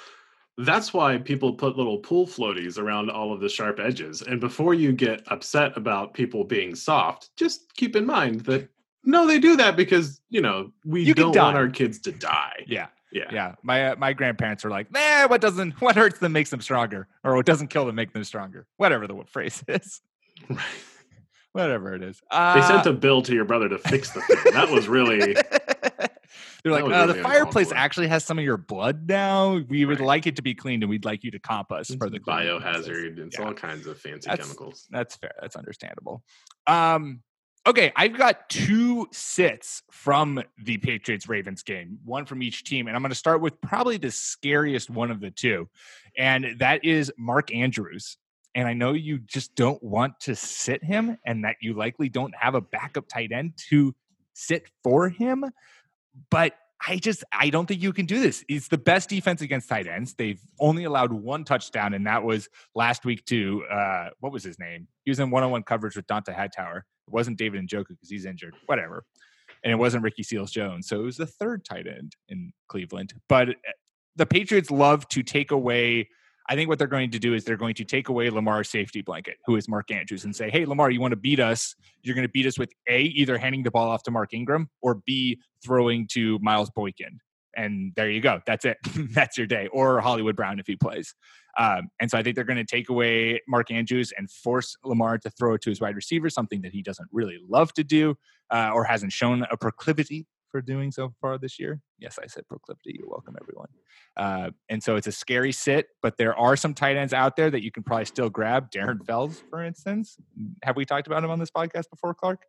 [0.57, 4.23] That's why people put little pool floaties around all of the sharp edges.
[4.23, 8.69] And before you get upset about people being soft, just keep in mind that
[9.05, 12.65] no, they do that because, you know, we You don't want our kids to die.
[12.67, 12.87] Yeah.
[13.15, 13.31] Yeah.
[13.33, 16.61] Yeah, my uh, my grandparents were like, "Nah, what doesn't what hurts them makes them
[16.61, 20.01] stronger, or what doesn't kill them make them stronger." Whatever the phrase is,
[21.53, 22.21] whatever it is.
[22.31, 24.53] Uh, They sent a bill to your brother to fix the thing.
[24.53, 25.35] That was really
[26.65, 29.61] They're like, uh, the really uncalled fireplace actually has some of your blood now.
[29.69, 30.07] We would Right.
[30.07, 32.19] like it to be cleaned, and we'd like you to comp us it's for the
[32.19, 33.19] cleaning process." biohazard.
[33.19, 33.45] It's Yeah.
[33.47, 34.87] all kinds of fancy That's- chemicals.
[34.91, 35.33] That's fair.
[35.41, 36.23] That's understandable.
[36.67, 37.21] Um,
[37.67, 42.97] okay, I've got two sits from the Patriots Ravens game, one from each team, and
[42.97, 45.69] I'm going to start with probably the scariest one of the two,
[46.17, 48.17] and that is Mark Andrews.
[48.57, 52.35] And I know you just don't want to sit him, and that you likely don't
[52.39, 53.95] have a backup tight end to
[54.35, 55.45] sit for him,
[56.31, 56.55] but
[56.87, 58.45] I just I don't think you can do this.
[58.49, 60.15] It's the best defense against tight ends.
[60.15, 64.59] They've only allowed one touchdown, and that was last week to uh, what was his
[64.59, 64.87] name?
[65.05, 66.85] He was in one-on-one coverage with Dont'a Hightower.
[67.07, 68.55] It wasn't David and Njoku because he's injured.
[68.67, 69.05] Whatever.
[69.63, 70.89] And it wasn't Ricky Seals Jones.
[70.89, 73.15] So it was the third tight end in Cleveland.
[73.29, 73.53] But uh,
[74.17, 76.09] the Patriots love to take away.
[76.49, 79.01] I think what they're going to do is they're going to take away Lamar's safety
[79.01, 81.75] blanket, who is Mark Andrews, and say, "Hey, Lamar, you want to beat us?
[82.03, 84.69] You're going to beat us with a either handing the ball off to Mark Ingram
[84.83, 87.19] or b throwing to Miles Boykin."
[87.57, 88.41] And there you go.
[88.47, 88.79] That's it.
[89.13, 89.69] That's your day.
[89.73, 91.15] Or Hollywood Brown if he plays.
[91.59, 95.19] Um, and so I think they're going to take away Mark Andrews and force Lamar
[95.19, 98.17] to throw it to his wide receiver, something that he doesn't really love to do
[98.51, 101.81] uh, or hasn't shown a proclivity for doing so far this year.
[101.99, 102.97] Yes, I said proclivity.
[102.99, 103.69] You're welcome, everyone.
[104.17, 107.51] Uh, and so it's a scary sit, but there are some tight ends out there
[107.51, 108.71] that you can probably still grab.
[108.71, 110.17] Darren Fells, for instance.
[110.63, 112.47] Have we talked about him on this podcast before, Clark?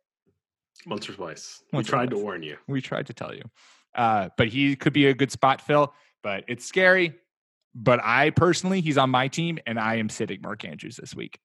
[0.86, 1.62] Once or twice.
[1.72, 2.20] Once we tried twice.
[2.20, 2.56] to warn you.
[2.68, 3.42] We tried to tell you.
[3.96, 7.14] Uh, but he could be a good spot fill, but it's scary.
[7.74, 11.38] But I personally, he's on my team, and I am sitting Mark Andrews this week.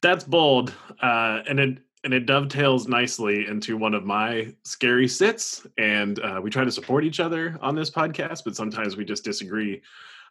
[0.00, 0.72] That's bold.
[1.02, 5.66] Uh, and it and it dovetails nicely into one of my scary sits.
[5.78, 9.24] And uh, we try to support each other on this podcast, but sometimes we just
[9.24, 9.82] disagree.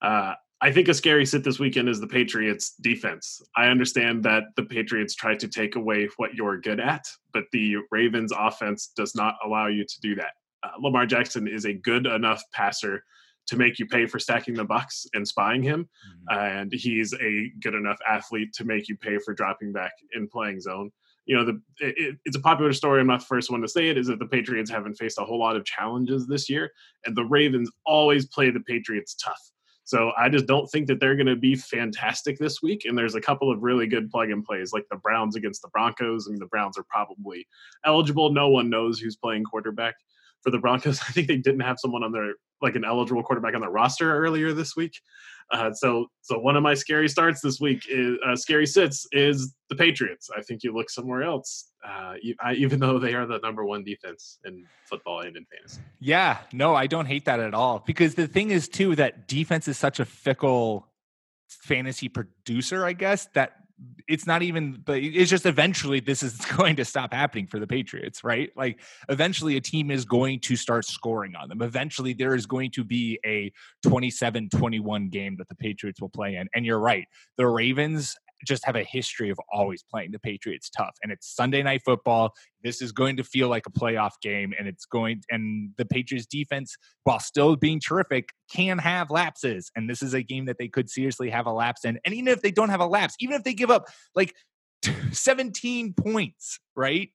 [0.02, 3.42] Uh, I think a scary sit this weekend is the Patriots defense.
[3.56, 7.76] I understand that the Patriots try to take away what you're good at, but the
[7.92, 10.32] Ravens offense does not allow you to do that.
[10.64, 13.04] Uh, Lamar Jackson is a good enough passer
[13.48, 15.88] to make you pay for stacking the box and spying him,
[16.30, 16.40] Mm-hmm.
[16.40, 20.60] and he's a good enough athlete to make you pay for dropping back and playing
[20.60, 20.92] zone.
[21.26, 23.02] You know, the it, it's a popular story.
[23.02, 23.98] I'm not the first one to say it.
[23.98, 26.72] Is that the Patriots haven't faced a whole lot of challenges this year,
[27.06, 29.52] and the Ravens always play the Patriots tough.
[29.84, 32.84] So I just don't think that they're going to be fantastic this week.
[32.84, 35.70] And there's a couple of really good plug and plays, like the Browns against the
[35.70, 36.28] Broncos.
[36.28, 37.48] I mean, the Browns are probably
[37.86, 38.30] eligible.
[38.34, 39.96] No one knows who's playing quarterback
[40.42, 41.00] for the Broncos.
[41.08, 44.16] I think they didn't have someone on their like an eligible quarterback on their roster
[44.16, 45.00] earlier this week.
[45.52, 49.54] Uh, so, so one of my scary starts this week is uh, scary sits is
[49.70, 50.30] the Patriots.
[50.36, 53.64] I think you look somewhere else, uh, you, I, even though they are the number
[53.64, 55.82] one defense in football and in fantasy.
[56.00, 59.68] Yeah, no, I don't hate that at all because the thing is too that defense
[59.68, 60.88] is such a fickle
[61.48, 63.54] fantasy producer, I guess, that
[64.08, 67.68] it's not even but it's just eventually this is going to stop happening for the
[67.68, 68.52] Patriots, right?
[68.56, 71.62] Like eventually a team is going to start scoring on them.
[71.62, 73.52] Eventually there is going to be a
[73.86, 76.48] 27-21 game that the Patriots will play in.
[76.56, 77.08] And you're right.
[77.38, 80.96] The Ravens just have a history of always playing the Patriots tough.
[81.02, 82.34] And it's Sunday night football.
[82.64, 84.54] This is going to feel like a playoff game.
[84.58, 89.72] And it's going, and the Patriots defense, while still being terrific, can have lapses.
[89.76, 92.00] And this is a game that they could seriously have a lapse in.
[92.06, 94.34] And even if they don't have a lapse, even if they give up like
[95.12, 97.10] 17 points, right?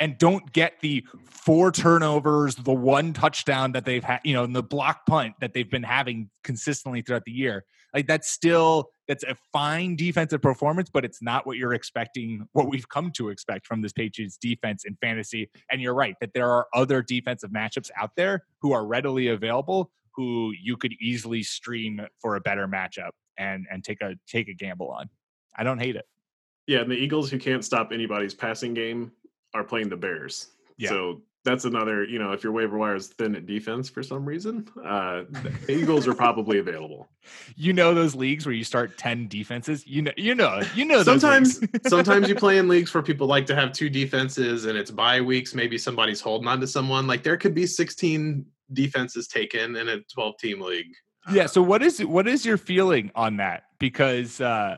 [0.00, 4.54] and don't get the four turnovers, the one touchdown that they've had, you know, and
[4.54, 7.64] the block punt that they've been having consistently throughout the year.
[7.94, 12.68] Like that's still that's a fine defensive performance, but it's not what you're expecting, what
[12.68, 15.48] we've come to expect from this Patriots defense in fantasy.
[15.70, 19.90] And you're right that there are other defensive matchups out there who are readily available
[20.14, 24.54] who you could easily stream for a better matchup and and take a take a
[24.54, 25.08] gamble on.
[25.56, 26.04] I don't hate it.
[26.66, 29.12] Yeah, and the Eagles who can't stop anybody's passing game
[29.54, 30.48] are playing the Bears.
[30.78, 30.88] Yeah.
[30.90, 34.24] So that's another, you know, if your waiver wire is thin at defense for some
[34.24, 37.08] reason, uh, the Eagles are probably available.
[37.56, 39.86] You know those leagues where you start 10 defenses?
[39.86, 43.46] You know, you know, you know Sometimes, sometimes you play in leagues where people like
[43.46, 45.54] to have two defenses and it's bye weeks.
[45.54, 47.06] Maybe somebody's holding on to someone.
[47.06, 50.92] Like there could be 16 defenses taken in a 12 team league.
[51.32, 51.46] yeah.
[51.46, 53.62] So what is what is your feeling on that?
[53.78, 54.76] Because uh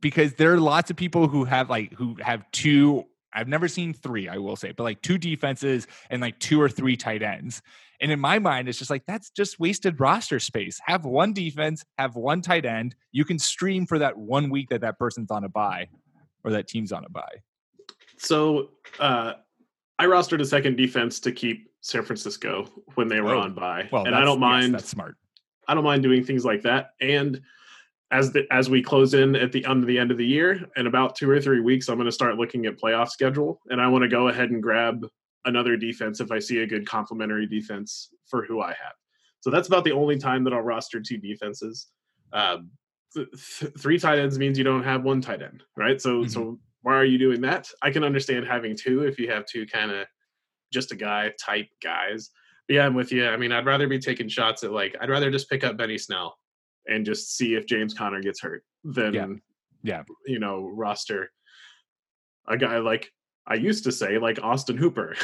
[0.00, 3.04] because there are lots of people who have like who have two
[3.36, 6.68] I've never seen three, I will say, but like two defenses and like two or
[6.68, 7.60] three tight ends.
[8.00, 10.80] And in my mind, it's just like that's just wasted roster space.
[10.86, 12.94] Have one defense, have one tight end.
[13.12, 15.88] You can stream for that one week that that person's on a bye
[16.44, 17.22] or that team's on a bye.
[18.18, 19.34] So uh,
[19.98, 23.88] I rostered a second defense to keep San Francisco when they were Oh, on bye,
[23.92, 24.74] Well, and I don't yes, mind.
[24.74, 25.16] that's smart.
[25.68, 26.90] I don't mind doing things like that.
[27.00, 27.40] And
[28.10, 30.86] as the as we close in at the under the end of the year, in
[30.86, 33.88] about two or three weeks, I'm going to start looking at playoff schedule, and I
[33.88, 35.06] want to go ahead and grab
[35.44, 38.94] another defense if I see a good complementary defense for who I have.
[39.40, 41.88] So that's about the only time that I'll roster two defenses.
[42.32, 42.70] Um,
[43.14, 43.28] th-
[43.60, 46.00] th- three tight ends means you don't have one tight end, right?
[46.00, 46.30] So Mhm.
[46.30, 47.70] so why are you doing that?
[47.82, 50.06] I can understand having two if you have two kind of
[50.72, 52.30] just a guy type guys.
[52.68, 53.26] But yeah, I'm with you.
[53.26, 55.98] I mean, I'd rather be taking shots at like I'd rather just pick up Benny
[55.98, 56.36] Snell
[56.88, 59.40] and just see if James Conner gets hurt than
[59.82, 60.02] Yeah.
[60.26, 61.30] you know roster
[62.48, 63.12] a guy like
[63.48, 65.14] I used to say like Austin Hooper,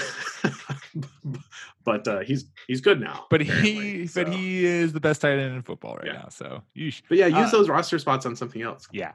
[1.84, 3.26] but uh, he's he's good now.
[3.30, 4.22] But he, so.
[4.24, 6.12] but he is the best tight end in football right Yeah.
[6.12, 6.28] now.
[6.28, 8.86] So you, But yeah, use uh, those roster spots on something else.
[8.92, 9.12] yeah.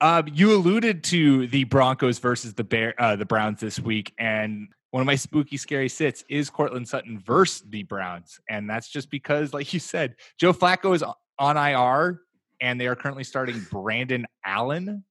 [0.00, 4.68] Um, you alluded to the Broncos versus the Bear, uh, the Browns this week, and
[4.90, 9.08] one of my spooky, scary sits is Courtland Sutton versus the Browns, and that's just
[9.10, 11.02] because, like you said, Joe Flacco is
[11.38, 12.20] on IR,
[12.60, 15.04] and they are currently starting Brandon Allen,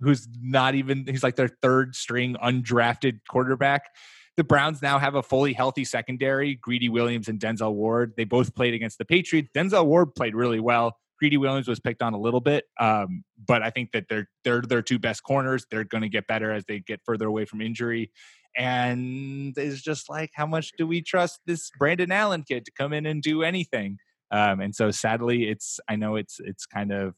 [0.00, 3.90] who's not even he's like their third string undrafted quarterback.
[4.36, 8.14] The Browns now have a fully healthy secondary, Greedy Williams and Denzel Ward.
[8.16, 9.50] They both played against the Patriots.
[9.54, 10.96] Denzel Ward played really well.
[11.18, 14.62] Greedy Williams was picked on a little bit, um, but I think that they're they're
[14.62, 15.66] their two best corners.
[15.70, 18.10] They're going to get better as they get further away from injury.
[18.56, 22.92] And it's just like, how much do we trust this Brandon Allen kid to come
[22.92, 23.98] in and do anything?
[24.32, 27.14] Um, and so, sadly, it's I know it's it's kind of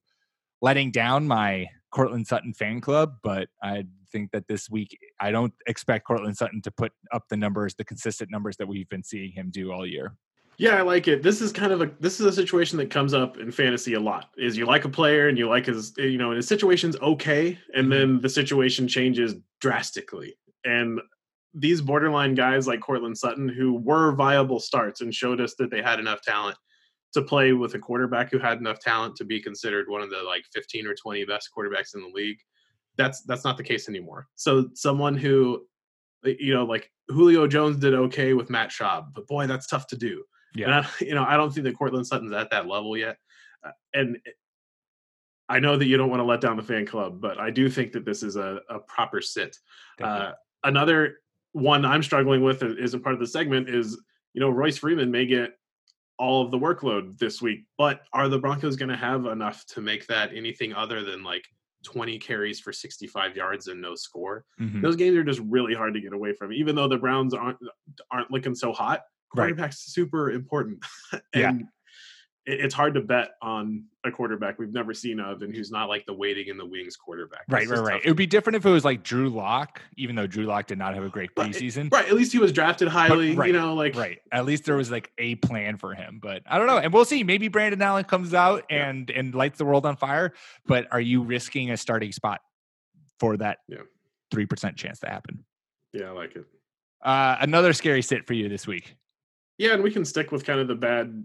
[0.60, 5.54] letting down my Courtland Sutton fan club, but I think that this week I don't
[5.66, 9.30] expect Courtland Sutton to put up the numbers, the consistent numbers that we've been seeing
[9.30, 10.16] him do all year.
[10.56, 11.22] Yeah, I like it.
[11.22, 14.00] This is kind of a this is a situation that comes up in fantasy a
[14.00, 14.30] lot.
[14.36, 17.58] Is you like a player and you like his you know, and his situation's okay,
[17.74, 20.36] and then the situation changes drastically.
[20.64, 21.00] And
[21.54, 25.82] these borderline guys like Courtland Sutton, who were viable starts and showed us that they
[25.82, 26.56] had enough talent
[27.14, 30.22] to play with a quarterback who had enough talent to be considered one of the
[30.22, 32.38] like 15 or 20 best quarterbacks in the league.
[32.96, 34.28] That's that's not the case anymore.
[34.36, 35.66] So someone who
[36.24, 39.96] you know, like Julio Jones did okay with Matt Schaub, but boy, that's tough to
[39.96, 40.24] do.
[40.54, 40.66] Yeah.
[40.66, 43.16] And I, you know, I don't think that Courtland Sutton's at that level yet.
[43.64, 44.18] Uh, and
[45.48, 47.68] I know that you don't want to let down the fan club, but I do
[47.68, 49.58] think that this is a, a proper sit.
[50.02, 51.18] Uh, another
[51.52, 54.00] one I'm struggling with isn't part of the segment is,
[54.32, 55.52] you know, Royce Freeman may get
[56.18, 59.80] all of the workload this week, but are the Broncos going to have enough to
[59.80, 61.44] make that anything other than like
[61.84, 64.44] 20 carries for 65 yards and no score?
[64.60, 64.80] Mhm.
[64.80, 67.58] Those games are just really hard to get away from, even though the Browns aren't
[68.10, 69.00] aren't looking so hot.
[69.36, 69.48] Right.
[69.48, 70.78] Quarterback's super important,
[71.34, 71.50] Yeah.
[71.50, 71.66] and it-
[72.46, 76.04] it's hard to bet on a quarterback we've never seen of and who's not like
[76.04, 77.44] the waiting in the wings quarterback.
[77.48, 78.00] Right, right, right.
[78.04, 80.76] It would be different if it was like Drew Lock, even though Drew Lock did
[80.76, 81.90] not have a great But- preseason.
[81.90, 83.34] Right, at least he was drafted highly.
[83.34, 84.18] right, you know, like Right.
[84.30, 86.18] At least there was like a plan for him.
[86.22, 86.76] But I don't know.
[86.78, 87.24] And we'll see.
[87.24, 88.88] Maybe Brandon Allen comes out Yeah.
[88.90, 90.34] and and lights the world on fire.
[90.66, 92.40] But are you risking a starting spot
[93.20, 93.78] for that Yeah.
[94.30, 95.44] three percent chance to happen?
[95.94, 96.44] yeah, I like it.
[97.02, 98.96] Uh, another scary sit for you this week.
[99.58, 101.24] Yeah, and we can stick with kind of the bad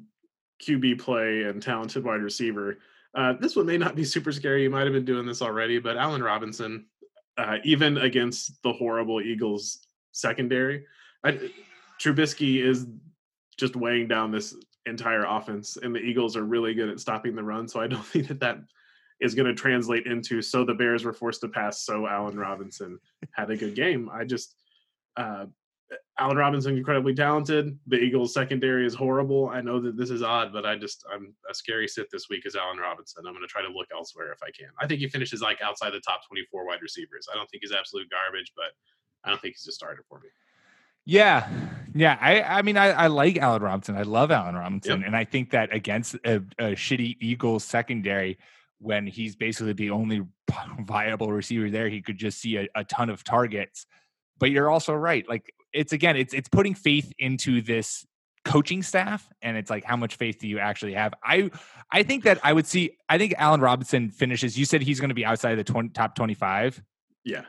[0.61, 2.79] QB play and talented wide receiver.
[3.15, 4.63] Uh, this one may not be super scary.
[4.63, 6.85] You might have been doing this already, but Allen Robinson,
[7.37, 9.79] uh, even against the horrible Eagles
[10.11, 10.85] secondary,
[11.23, 11.51] I,
[11.99, 12.87] Trubisky is
[13.57, 17.43] just weighing down this entire offense, and the Eagles are really good at stopping the
[17.43, 17.67] run.
[17.67, 18.59] So I don't think that that
[19.19, 22.99] is going to translate into so the Bears were forced to pass, so Allen Robinson
[23.31, 24.09] had a good game.
[24.11, 24.55] I just
[25.17, 25.45] uh,
[26.19, 27.77] Allen Robinson incredibly talented.
[27.87, 29.49] The Eagles secondary is horrible.
[29.49, 32.45] I know that this is odd, but I just I'm a scary sit this week
[32.45, 33.23] is Allen Robinson.
[33.25, 34.69] I'm going to try to look elsewhere if I can.
[34.79, 37.27] I think he finishes like outside the top 24 wide receivers.
[37.31, 38.65] I don't think he's absolute garbage, but
[39.23, 40.27] I don't think he's a starter for me.
[41.05, 41.49] Yeah,
[41.95, 42.17] yeah.
[42.21, 43.95] I, I mean, I, I like Allen Robinson.
[43.95, 45.07] I love Allen Robinson, Yep.
[45.07, 48.37] and I think that against a, a shitty Eagles secondary,
[48.79, 50.21] when he's basically the only
[50.81, 53.85] viable receiver there, he could just see a, a ton of targets.
[54.37, 55.27] But you're also right.
[55.27, 58.05] Like it's again, it's it's putting faith into this
[58.45, 61.13] coaching staff, and it's like how much faith do you actually have?
[61.23, 61.51] I
[61.91, 62.97] I think that I would see.
[63.07, 64.57] I think Allen Robinson finishes.
[64.57, 66.81] You said he's going to be outside the 20, top twenty five.
[67.23, 67.43] Yeah.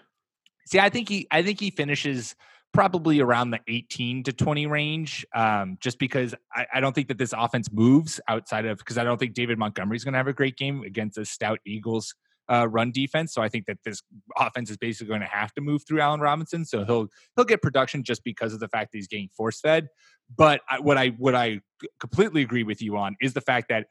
[0.66, 2.34] See, I think he I think he finishes
[2.72, 5.26] probably around the 18 to 20 range.
[5.34, 9.02] Um, just because I, I don't think that this offense moves outside of because I
[9.02, 12.14] don't think David Montgomery's gonna have a great game against a stout Eagles
[12.50, 13.32] uh, run defense.
[13.32, 14.02] So I think that this
[14.36, 16.64] offense is basically going to have to move through Allen Robinson.
[16.64, 19.88] So he'll he'll get production just because of the fact that he's getting force fed.
[20.34, 21.60] But I, what I what I
[21.98, 23.86] completely agree with you on is the fact that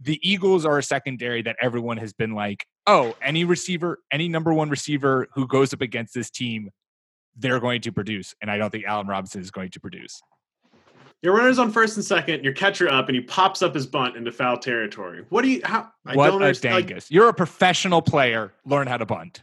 [0.00, 4.52] the Eagles are a secondary that everyone has been like, oh, any receiver, any number
[4.52, 6.70] one receiver who goes up against this team,
[7.36, 8.34] they're going to produce.
[8.42, 10.20] And I don't think Allen Robinson is going to produce.
[11.24, 14.14] Your runner's on first and second, your catcher up, and he pops up his bunt
[14.14, 15.24] into foul territory.
[15.30, 17.10] What do you how I what don't a understand like, dangus.
[17.10, 18.52] You're a professional player.
[18.66, 19.42] Learn how to bunt.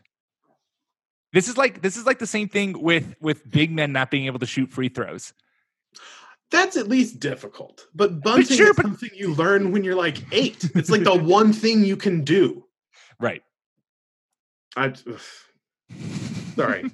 [1.33, 4.27] This is like this is like the same thing with with big men not being
[4.27, 5.33] able to shoot free throws.
[6.51, 7.87] that's at least difficult.
[7.95, 10.69] But bunting sure, is but- something you learn when you're like eight.
[10.75, 12.63] It's like the one thing you can do.
[13.19, 13.41] Right.
[14.75, 15.99] I ugh.
[16.55, 16.91] sorry.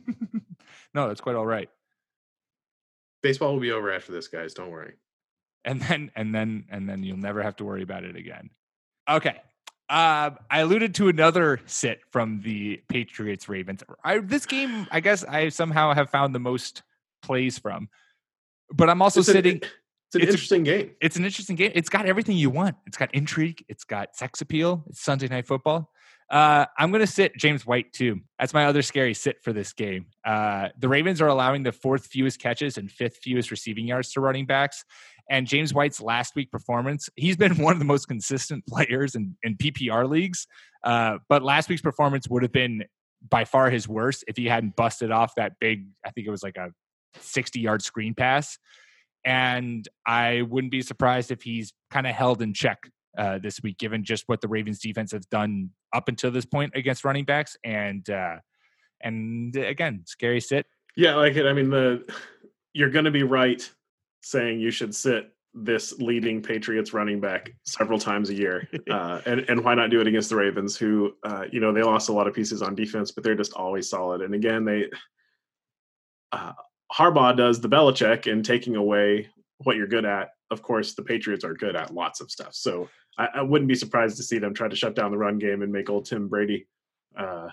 [0.93, 1.69] no, that's quite all right.
[3.23, 4.53] Baseball will be over after this, guys.
[4.53, 4.93] Don't worry.
[5.65, 8.49] and then and then and then you'll never have to worry about it again.
[9.09, 9.35] Okay.
[9.89, 13.81] Uh, I alluded to another sit from the Patriots Ravens.
[14.03, 16.83] I, this game, I guess, I somehow have found the most
[17.21, 17.87] plays from,
[18.69, 19.55] but I'm also It's an- sitting.
[19.57, 20.91] it's an it's a- interesting game.
[20.99, 21.71] It's an interesting game.
[21.73, 22.75] It's got everything you want.
[22.85, 23.63] It's got intrigue.
[23.69, 24.83] It's got sex appeal.
[24.89, 25.89] It's Sunday night football.
[26.29, 28.19] Uh, I'm going to sit James White too.
[28.37, 30.07] That's my other scary sit for this game.
[30.25, 34.21] Uh, the Ravens are allowing the fourth fewest catches and fifth fewest receiving yards to
[34.21, 34.83] running backs.
[35.29, 39.37] And James White's last week performance, he's been one of the most consistent players in,
[39.43, 40.47] in PPR leagues.
[40.83, 42.83] Uh, but last week's performance would have been
[43.29, 46.43] by far his worst if he hadn't busted off that big, I think it was
[46.43, 46.71] like a
[47.19, 48.57] 60 yard screen pass.
[49.25, 53.77] And I wouldn't be surprised if he's kind of held in check uh, this week,
[53.77, 57.57] given just what the Ravens defense has done up until this point against running backs.
[57.63, 58.37] And uh,
[59.01, 60.65] and again, scary sit.
[60.95, 61.45] Yeah, like it.
[61.45, 62.05] I mean, the
[62.73, 63.69] you're going to be right
[64.21, 69.41] saying you should sit this leading Patriots running back several times a year, uh, and
[69.49, 72.13] and why not do it against the Ravens, who uh, you know they lost a
[72.13, 74.21] lot of pieces on defense, but they're just always solid.
[74.21, 74.89] And again, they
[76.31, 76.53] uh,
[76.91, 81.43] Harbaugh does the Belichick and taking away what you're good at of course, the Patriots
[81.43, 82.53] are good at lots of stuff.
[82.53, 85.39] So I, I wouldn't be surprised to see them try to shut down the run
[85.39, 86.67] game and make old Tom Brady
[87.17, 87.47] uh,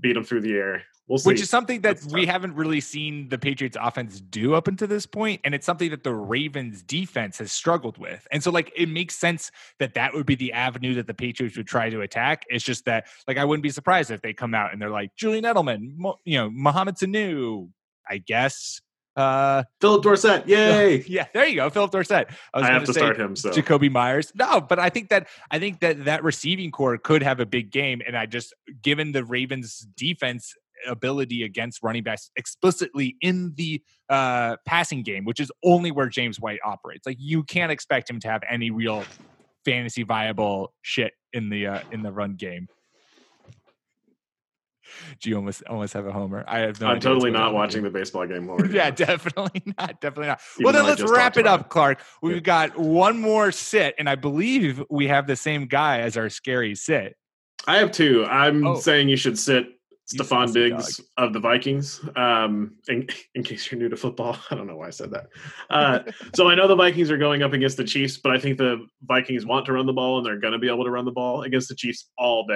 [0.00, 0.82] beat them through the air.
[1.08, 1.28] We'll see.
[1.28, 2.32] Which is something that That's we tough.
[2.32, 6.02] haven't really seen the Patriots offense do up until this point, and it's something that
[6.02, 8.26] the Ravens defense has struggled with.
[8.32, 11.56] And so, like, it makes sense that that would be the avenue that the Patriots
[11.56, 12.42] would try to attack.
[12.48, 15.14] It's just that, like, I wouldn't be surprised if they come out and they're like
[15.14, 17.70] Julian Edelman, Mo- you know, Mohamed Sanu,
[18.08, 18.80] I guess.
[19.16, 20.46] Uh, Phillip Dorsett.
[20.48, 21.02] Yay!
[21.08, 22.28] yeah, there you go, Phillip Dorsett.
[22.52, 23.34] I, was have to say start him.
[23.34, 24.32] So Jakobi Meyers.
[24.34, 27.70] No, but I think that I think that that receiving corps could have a big
[27.70, 30.54] game, and I just given the Ravens' defense
[30.86, 36.38] ability against running backs explicitly in the uh, passing game, which is only where James
[36.38, 37.06] White operates.
[37.06, 39.04] Like you can't expect him to have any real
[39.64, 42.68] fantasy viable shit in the uh, in the run game.
[45.20, 46.44] Do you almost almost have a homer?
[46.46, 46.88] I have no.
[46.88, 48.48] I'm totally not watching the baseball game.
[48.48, 50.00] Over yeah, definitely not.
[50.00, 50.40] Definitely not.
[50.56, 51.68] Even well, then let's wrap it up, it.
[51.68, 52.00] Clark.
[52.22, 52.40] We've Yeah.
[52.40, 56.74] got one more sit, and I believe we have the same guy as our scary
[56.74, 57.16] sit.
[57.66, 58.24] I have two.
[58.26, 58.74] I'm Oh.
[58.76, 59.66] saying you should sit
[60.06, 62.00] saucy Diggs of the Vikings.
[62.14, 65.26] Um, in, in case you're new to football, I don't know why I said that.
[65.68, 66.00] Uh,
[66.34, 68.86] so I know the Vikings are going up against the Chiefs, but I think the
[69.02, 71.10] Vikings want to run the ball and they're going to be able to run the
[71.10, 72.54] ball against the Chiefs all day.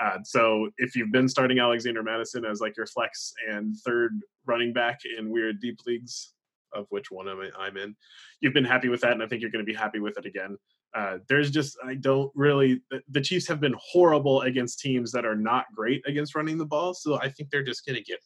[0.00, 4.12] Uh, so if you've been starting Alexander Mattison as like your flex and third
[4.46, 6.32] running back in weird deep leagues,
[6.74, 7.94] of which one I'm in,
[8.40, 10.26] you've been happy with that, and I think you're going to be happy with it
[10.26, 10.56] again.
[10.94, 15.24] Uh, there's just I don't really the, the Chiefs have been horrible against teams that
[15.24, 18.20] are not great against running the ball, so I think they're just going to get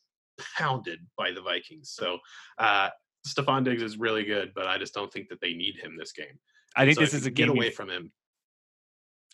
[0.56, 1.90] pounded by the Vikings.
[1.94, 2.18] So
[2.58, 2.90] uh,
[3.26, 6.12] Stefon Diggs is really good, but I just don't think that they need him this
[6.12, 6.38] game.
[6.76, 7.56] I think So this is a get game.
[7.56, 8.12] away from him.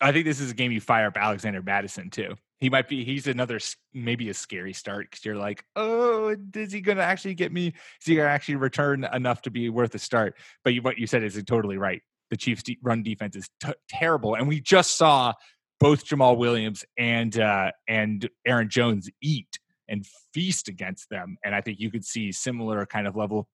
[0.01, 2.35] I think this is a game you fire up Alexander Mattison too.
[2.61, 3.05] He might be.
[3.05, 3.59] He's another
[3.93, 7.69] maybe a scary start because you're like, oh, is he going to actually get me?
[7.69, 10.37] Is he going to actually return enough to be worth a start?
[10.65, 12.03] But you, what you said is totally right.
[12.31, 15.35] The Chiefs' run defense is t- terrible, and we just saw
[15.79, 21.37] both Jamaal Williams and uh, and Aaron Jones eat and feast against them.
[21.45, 23.49] And I think you could see similar kind of level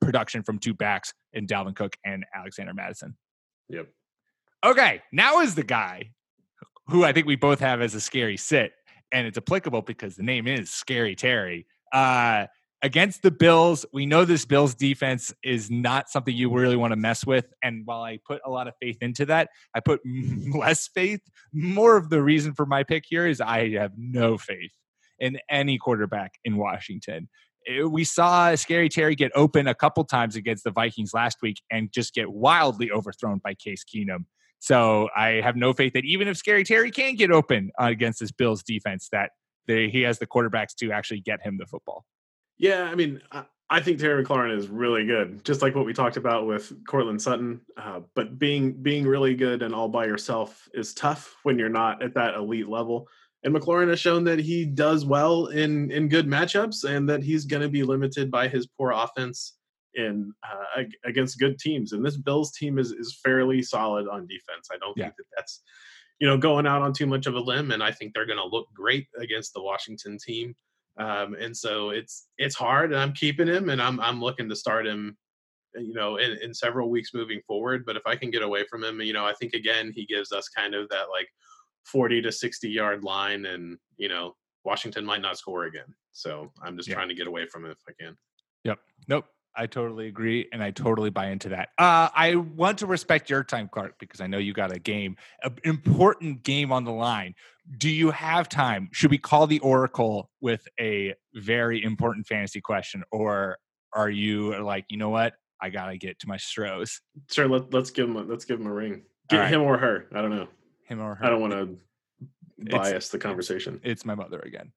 [0.00, 3.16] production from two backs in Dalvin Cook and Alexander Mattison.
[3.68, 3.88] Yep.
[4.64, 6.10] Okay, now is the guy
[6.88, 8.72] who I think we both have as a scary sit,
[9.12, 11.66] and it's applicable because the name is Scary Terry.
[11.92, 12.46] Uh,
[12.80, 16.96] against the Bills, we know this Bills defense is not something you really want to
[16.96, 17.44] mess with.
[17.62, 20.00] And while I put a lot of faith into that, I put
[20.54, 21.20] less faith.
[21.52, 24.72] More of the reason for my pick here is I have no faith
[25.18, 27.28] in any quarterback in Washington.
[27.68, 31.60] Eh, We saw Scary Terry get open a couple times against the Vikings last week
[31.70, 34.24] and just get wildly overthrown by Case Keenum.
[34.64, 38.32] So I have no faith that even if Scary Terry can get open against this
[38.32, 39.32] Bills defense, that
[39.66, 42.06] they, he has the quarterbacks to actually get him the football.
[42.56, 45.92] Yeah, I mean, I, I think Terry McLaurin is really good, just like what we
[45.92, 47.60] talked about with Courtland Sutton.
[47.76, 52.02] Uh, but being being really good and all by yourself is tough when you're not
[52.02, 53.06] at that elite level.
[53.42, 57.44] And McLaurin has shown that he does well in in good matchups, and that he's
[57.44, 59.58] going to be limited by his poor offense
[59.94, 61.92] in uh, against good teams.
[61.92, 64.68] And this Bills team is is fairly solid on defense.
[64.72, 65.04] I don't Yeah.
[65.06, 65.62] think that that's
[66.20, 68.38] you know going out on too much of a limb, and I think they're going
[68.38, 70.54] to look great against the Washington team.
[70.98, 74.56] Um, and so it's it's hard, and I'm keeping him, and I'm I'm looking to
[74.56, 75.16] start him,
[75.74, 77.84] you know, in, in several weeks moving forward.
[77.84, 80.30] But if I can get away from him, you know, I think again he gives
[80.32, 81.28] us kind of that like
[81.84, 85.94] 40 to 60 yard line, and you know, Washington might not score again.
[86.12, 86.94] So I'm just Yeah.
[86.94, 88.16] trying to get away from him if I can.
[88.62, 88.78] Yep.
[89.08, 89.33] Nope.
[89.56, 91.68] I totally agree, and I totally buy into that.
[91.78, 95.16] Uh, I want to respect your time, Clark, because I know you got a game,
[95.42, 97.34] an important game on the line.
[97.78, 98.88] Do you have time?
[98.92, 103.58] Should we call the Oracle with a very important fantasy question, or
[103.92, 105.34] are you like, you know what?
[105.60, 107.00] I gotta get to my Stros,
[107.30, 109.02] Sure, let, let's give him a, let's give him a ring.
[109.30, 109.48] Get right.
[109.52, 110.06] him or her.
[110.12, 110.48] I don't know.
[110.84, 111.24] him or her.
[111.24, 111.78] I don't want to
[112.66, 113.80] It's- bias the conversation.
[113.84, 114.72] It's my mother again.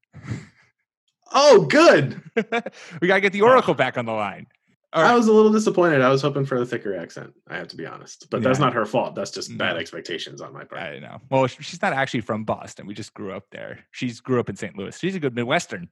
[1.34, 2.21] Oh, good.
[3.01, 4.47] we gotta get the Oracle back on the line.
[4.93, 6.01] All I was a little disappointed.
[6.01, 7.33] I was hoping for a thicker accent.
[7.49, 9.15] I have to be honest, but that's not her fault.
[9.15, 9.79] That's just bad No.
[9.79, 10.81] expectations on my part.
[10.81, 11.19] I know.
[11.29, 12.88] Well, she's not actually from Boston.
[12.88, 13.79] We just grew up there.
[13.91, 14.77] She's grew up in St.
[14.77, 14.97] Louis.
[14.97, 15.89] She's a good Midwesterner.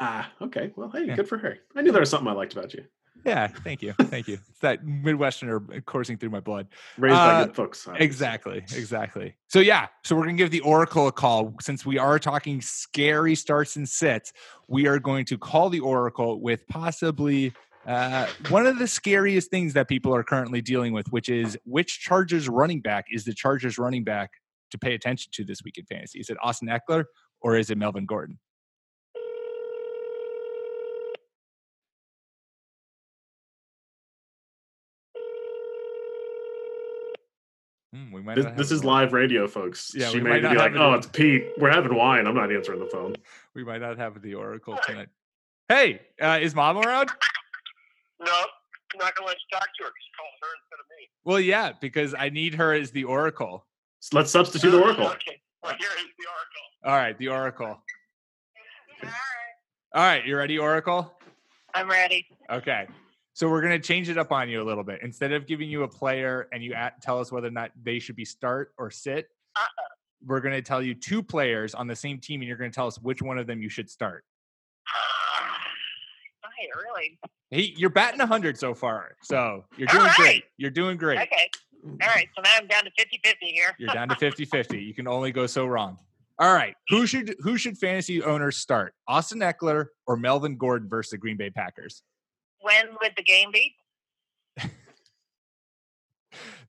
[0.00, 0.72] Ah, okay.
[0.76, 1.16] Well, hey, Yeah.
[1.16, 1.58] good for her.
[1.76, 2.84] I knew there was something I liked about you.
[3.24, 4.38] Yeah, thank you, thank you.
[4.50, 6.66] It's that Midwesterner coursing through my blood.
[6.98, 7.86] Raised by Uh, good folks.
[7.86, 8.04] obviously.
[8.06, 9.36] Exactly, exactly.
[9.46, 13.36] So yeah, so we're gonna give the Oracle a call since we are talking scary
[13.36, 14.32] starts and sits.
[14.66, 17.52] We are going to call the Oracle with possibly
[17.86, 22.00] uh, one of the scariest things that people are currently dealing with, which is which
[22.00, 24.30] Chargers running back is the Chargers running back
[24.70, 26.20] to pay attention to this week in fantasy?
[26.20, 27.04] Is it Austin Ekeler
[27.40, 28.38] or is it Melvin Gordon?
[37.94, 39.92] Hmm, we might This, this is live radio, folks.
[39.94, 41.50] Yeah, she may might be like, "Oh, it's Pete.
[41.58, 42.26] We're having wine.
[42.26, 43.16] I'm not answering the phone."
[43.54, 45.08] We might not have the oracle tonight.
[45.68, 47.10] Hey, uh, is mom around?
[48.24, 49.90] No, I'm not gonna let you talk to her.
[49.90, 51.08] 'cause you called her instead of me.
[51.24, 53.66] Well, yeah, because I need her as the oracle.
[54.00, 55.06] So let's substitute the oracle.
[55.08, 55.40] Okay.
[55.62, 56.62] Well, here is the oracle.
[56.84, 57.66] All right, the oracle.
[57.66, 57.76] All
[59.02, 59.12] right.
[59.94, 61.12] All right, you ready, oracle?
[61.74, 62.26] I'm ready.
[62.50, 62.86] Okay.
[63.34, 65.00] So we're going to change it up on you a little bit.
[65.02, 67.98] Instead of giving you a player and you at, tell us whether or not they
[67.98, 69.82] should be start or sit, Uh-uh.
[70.26, 72.74] we're going to tell you two players on the same team and you're going to
[72.74, 74.24] tell us which one of them you should start.
[76.62, 77.18] Hi, really?
[77.50, 79.16] Hey, you're batting 100 so far.
[79.22, 80.16] So you're doing right.
[80.16, 80.44] great.
[80.56, 81.20] You're doing great.
[81.20, 81.50] Okay.
[81.84, 82.28] All right.
[82.36, 83.74] So now I'm down to 50 50 here.
[83.78, 84.84] You're down to 50-50.
[84.84, 85.98] You can only go so wrong.
[86.38, 86.74] All right.
[86.88, 88.94] Who should who should fantasy owners start?
[89.06, 92.02] Austin Ekeler or Melvin Gordon versus the Green Bay Packers?
[92.62, 93.74] when would the game be?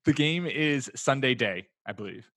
[0.06, 2.30] The game is Sunday day, I believe.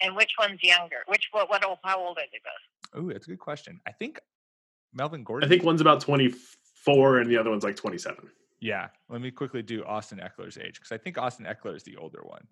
[0.00, 0.98] And which one's younger?
[1.08, 1.50] Which what?
[1.50, 1.64] What?
[1.82, 3.02] How old are they both?
[3.02, 3.80] Oh, that's a good question.
[3.88, 4.20] I think
[4.94, 5.44] Melvin Gordon.
[5.44, 6.38] I think one's about 24
[6.86, 8.30] and the other one's like 27.
[8.60, 8.88] Yeah.
[9.08, 12.20] Let me quickly do Austin Ekeler's age because I think Austin Ekeler is the older
[12.22, 12.46] one.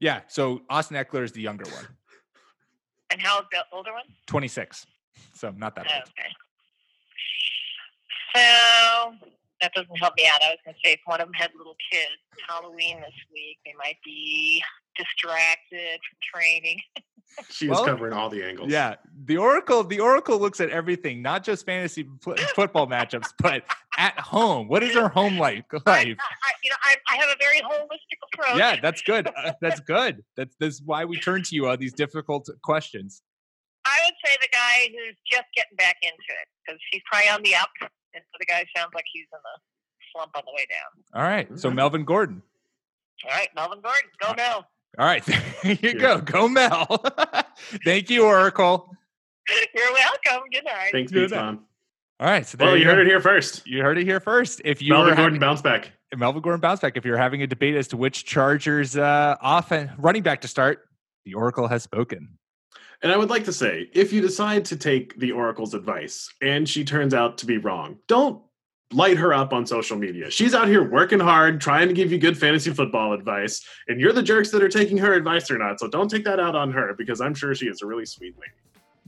[0.00, 0.20] Yeah.
[0.28, 1.86] So Austin Ekeler is the younger one,
[3.10, 4.02] And how's the older one?
[4.26, 4.86] 26.
[5.34, 6.02] So not that old.
[6.02, 6.28] Okay.
[8.34, 9.14] So
[9.60, 10.42] that doesn't help me out.
[10.42, 13.58] I was going to say if one of them had little kids, Halloween this week,
[13.64, 14.62] they might be
[14.96, 16.78] distracted from training.
[17.48, 18.70] She Well, is covering all the angles.
[18.70, 18.96] Yeah.
[19.24, 23.64] The Oracle, the Oracle looks at everything, not just fantasy fo- football matchups, but
[23.98, 24.68] at home.
[24.68, 25.64] What is our home life?
[25.72, 25.86] I, life?
[25.86, 26.04] I,
[26.62, 28.58] you know, I, I have a very holistic approach.
[28.58, 29.28] Yeah, that's good.
[29.34, 30.22] Uh, that's good.
[30.36, 33.22] That's that's why we turn to you on these difficult questions.
[33.84, 37.42] I would say the guy who's just getting back into it because he's probably on
[37.42, 39.60] the up, and so the guy sounds like he's in the
[40.12, 41.20] slump on the way down.
[41.20, 41.48] All right.
[41.58, 42.42] So Melvin Gordon.
[43.24, 44.66] All right, Melvin Gordon, go Mel.
[44.98, 45.24] All right.
[45.62, 45.92] There you Yeah.
[45.92, 46.20] go.
[46.20, 46.86] Go Mel.
[47.84, 48.94] Thank you, Oracle.
[49.74, 50.48] You're welcome.
[50.52, 50.88] Good night.
[50.92, 51.42] Thanks, Good Pete night.
[51.42, 51.64] Tom.
[52.20, 52.46] All right.
[52.46, 52.90] So there Well, you go.
[52.90, 53.66] heard it here first.
[53.66, 54.60] You heard it here first.
[54.64, 55.92] If you Melvin Gordon having, bounce back.
[56.16, 59.90] Melvin Gordon bounce back, if you're having a debate as to which Chargers uh, offense
[59.98, 60.84] running back to start,
[61.24, 62.38] the Oracle has spoken.
[63.02, 66.68] And I would like to say, if you decide to take the Oracle's advice and
[66.68, 68.42] she turns out to be wrong, don't
[68.94, 70.30] light her up on social media.
[70.30, 74.12] She's out here working hard, trying to give you good fantasy football advice, and you're
[74.12, 75.78] the jerks that are taking her advice or not.
[75.78, 78.34] So don't take that out on her because I'm sure she is a really sweet
[78.38, 78.52] lady.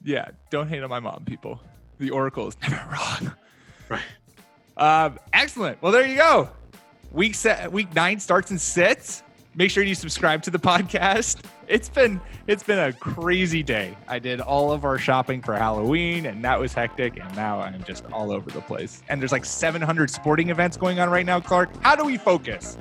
[0.04, 1.60] Yeah, don't hate on my mom, people.
[1.98, 3.32] The Oracle is never wrong.
[3.88, 4.02] Right.
[4.76, 5.80] Um, excellent.
[5.82, 6.50] Well, there you go.
[7.10, 9.23] Week set, week nine starts and sits.
[9.56, 11.44] Make sure you subscribe to the podcast.
[11.68, 13.96] It's been it's been a crazy day.
[14.08, 17.18] I did all of our shopping for Halloween, and that was hectic.
[17.18, 19.02] And now I'm just all over the place.
[19.08, 21.70] And there's like 700 sporting events going on right now, Clark.
[21.82, 22.76] How do we focus?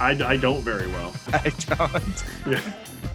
[0.00, 1.14] I, I don't very well.
[1.32, 2.24] I don't.
[2.46, 2.60] Yeah.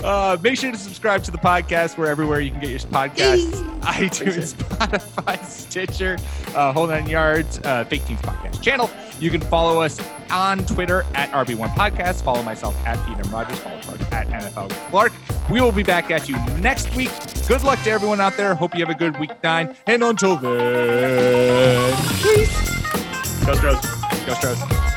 [0.03, 1.97] Uh, make sure to subscribe to the podcast.
[1.97, 6.17] We're everywhere you can get your podcasts iTunes, Spotify, Stitcher,
[6.55, 8.89] uh, Hold On Yards, uh, Fake Teams Podcast channel.
[9.19, 9.99] You can follow us
[10.29, 12.23] on Twitter at RB1 Podcast.
[12.23, 13.59] Follow myself at Peter Rogers.
[13.59, 15.13] Follow Clark at NFL Clark.
[15.49, 17.11] We will be back at you next week.
[17.47, 18.55] Good luck to everyone out there.
[18.55, 19.75] Hope you have a good week nine.
[19.87, 23.45] And until then, peace.
[23.45, 23.81] Go Stros.
[24.25, 24.90] Go Stros.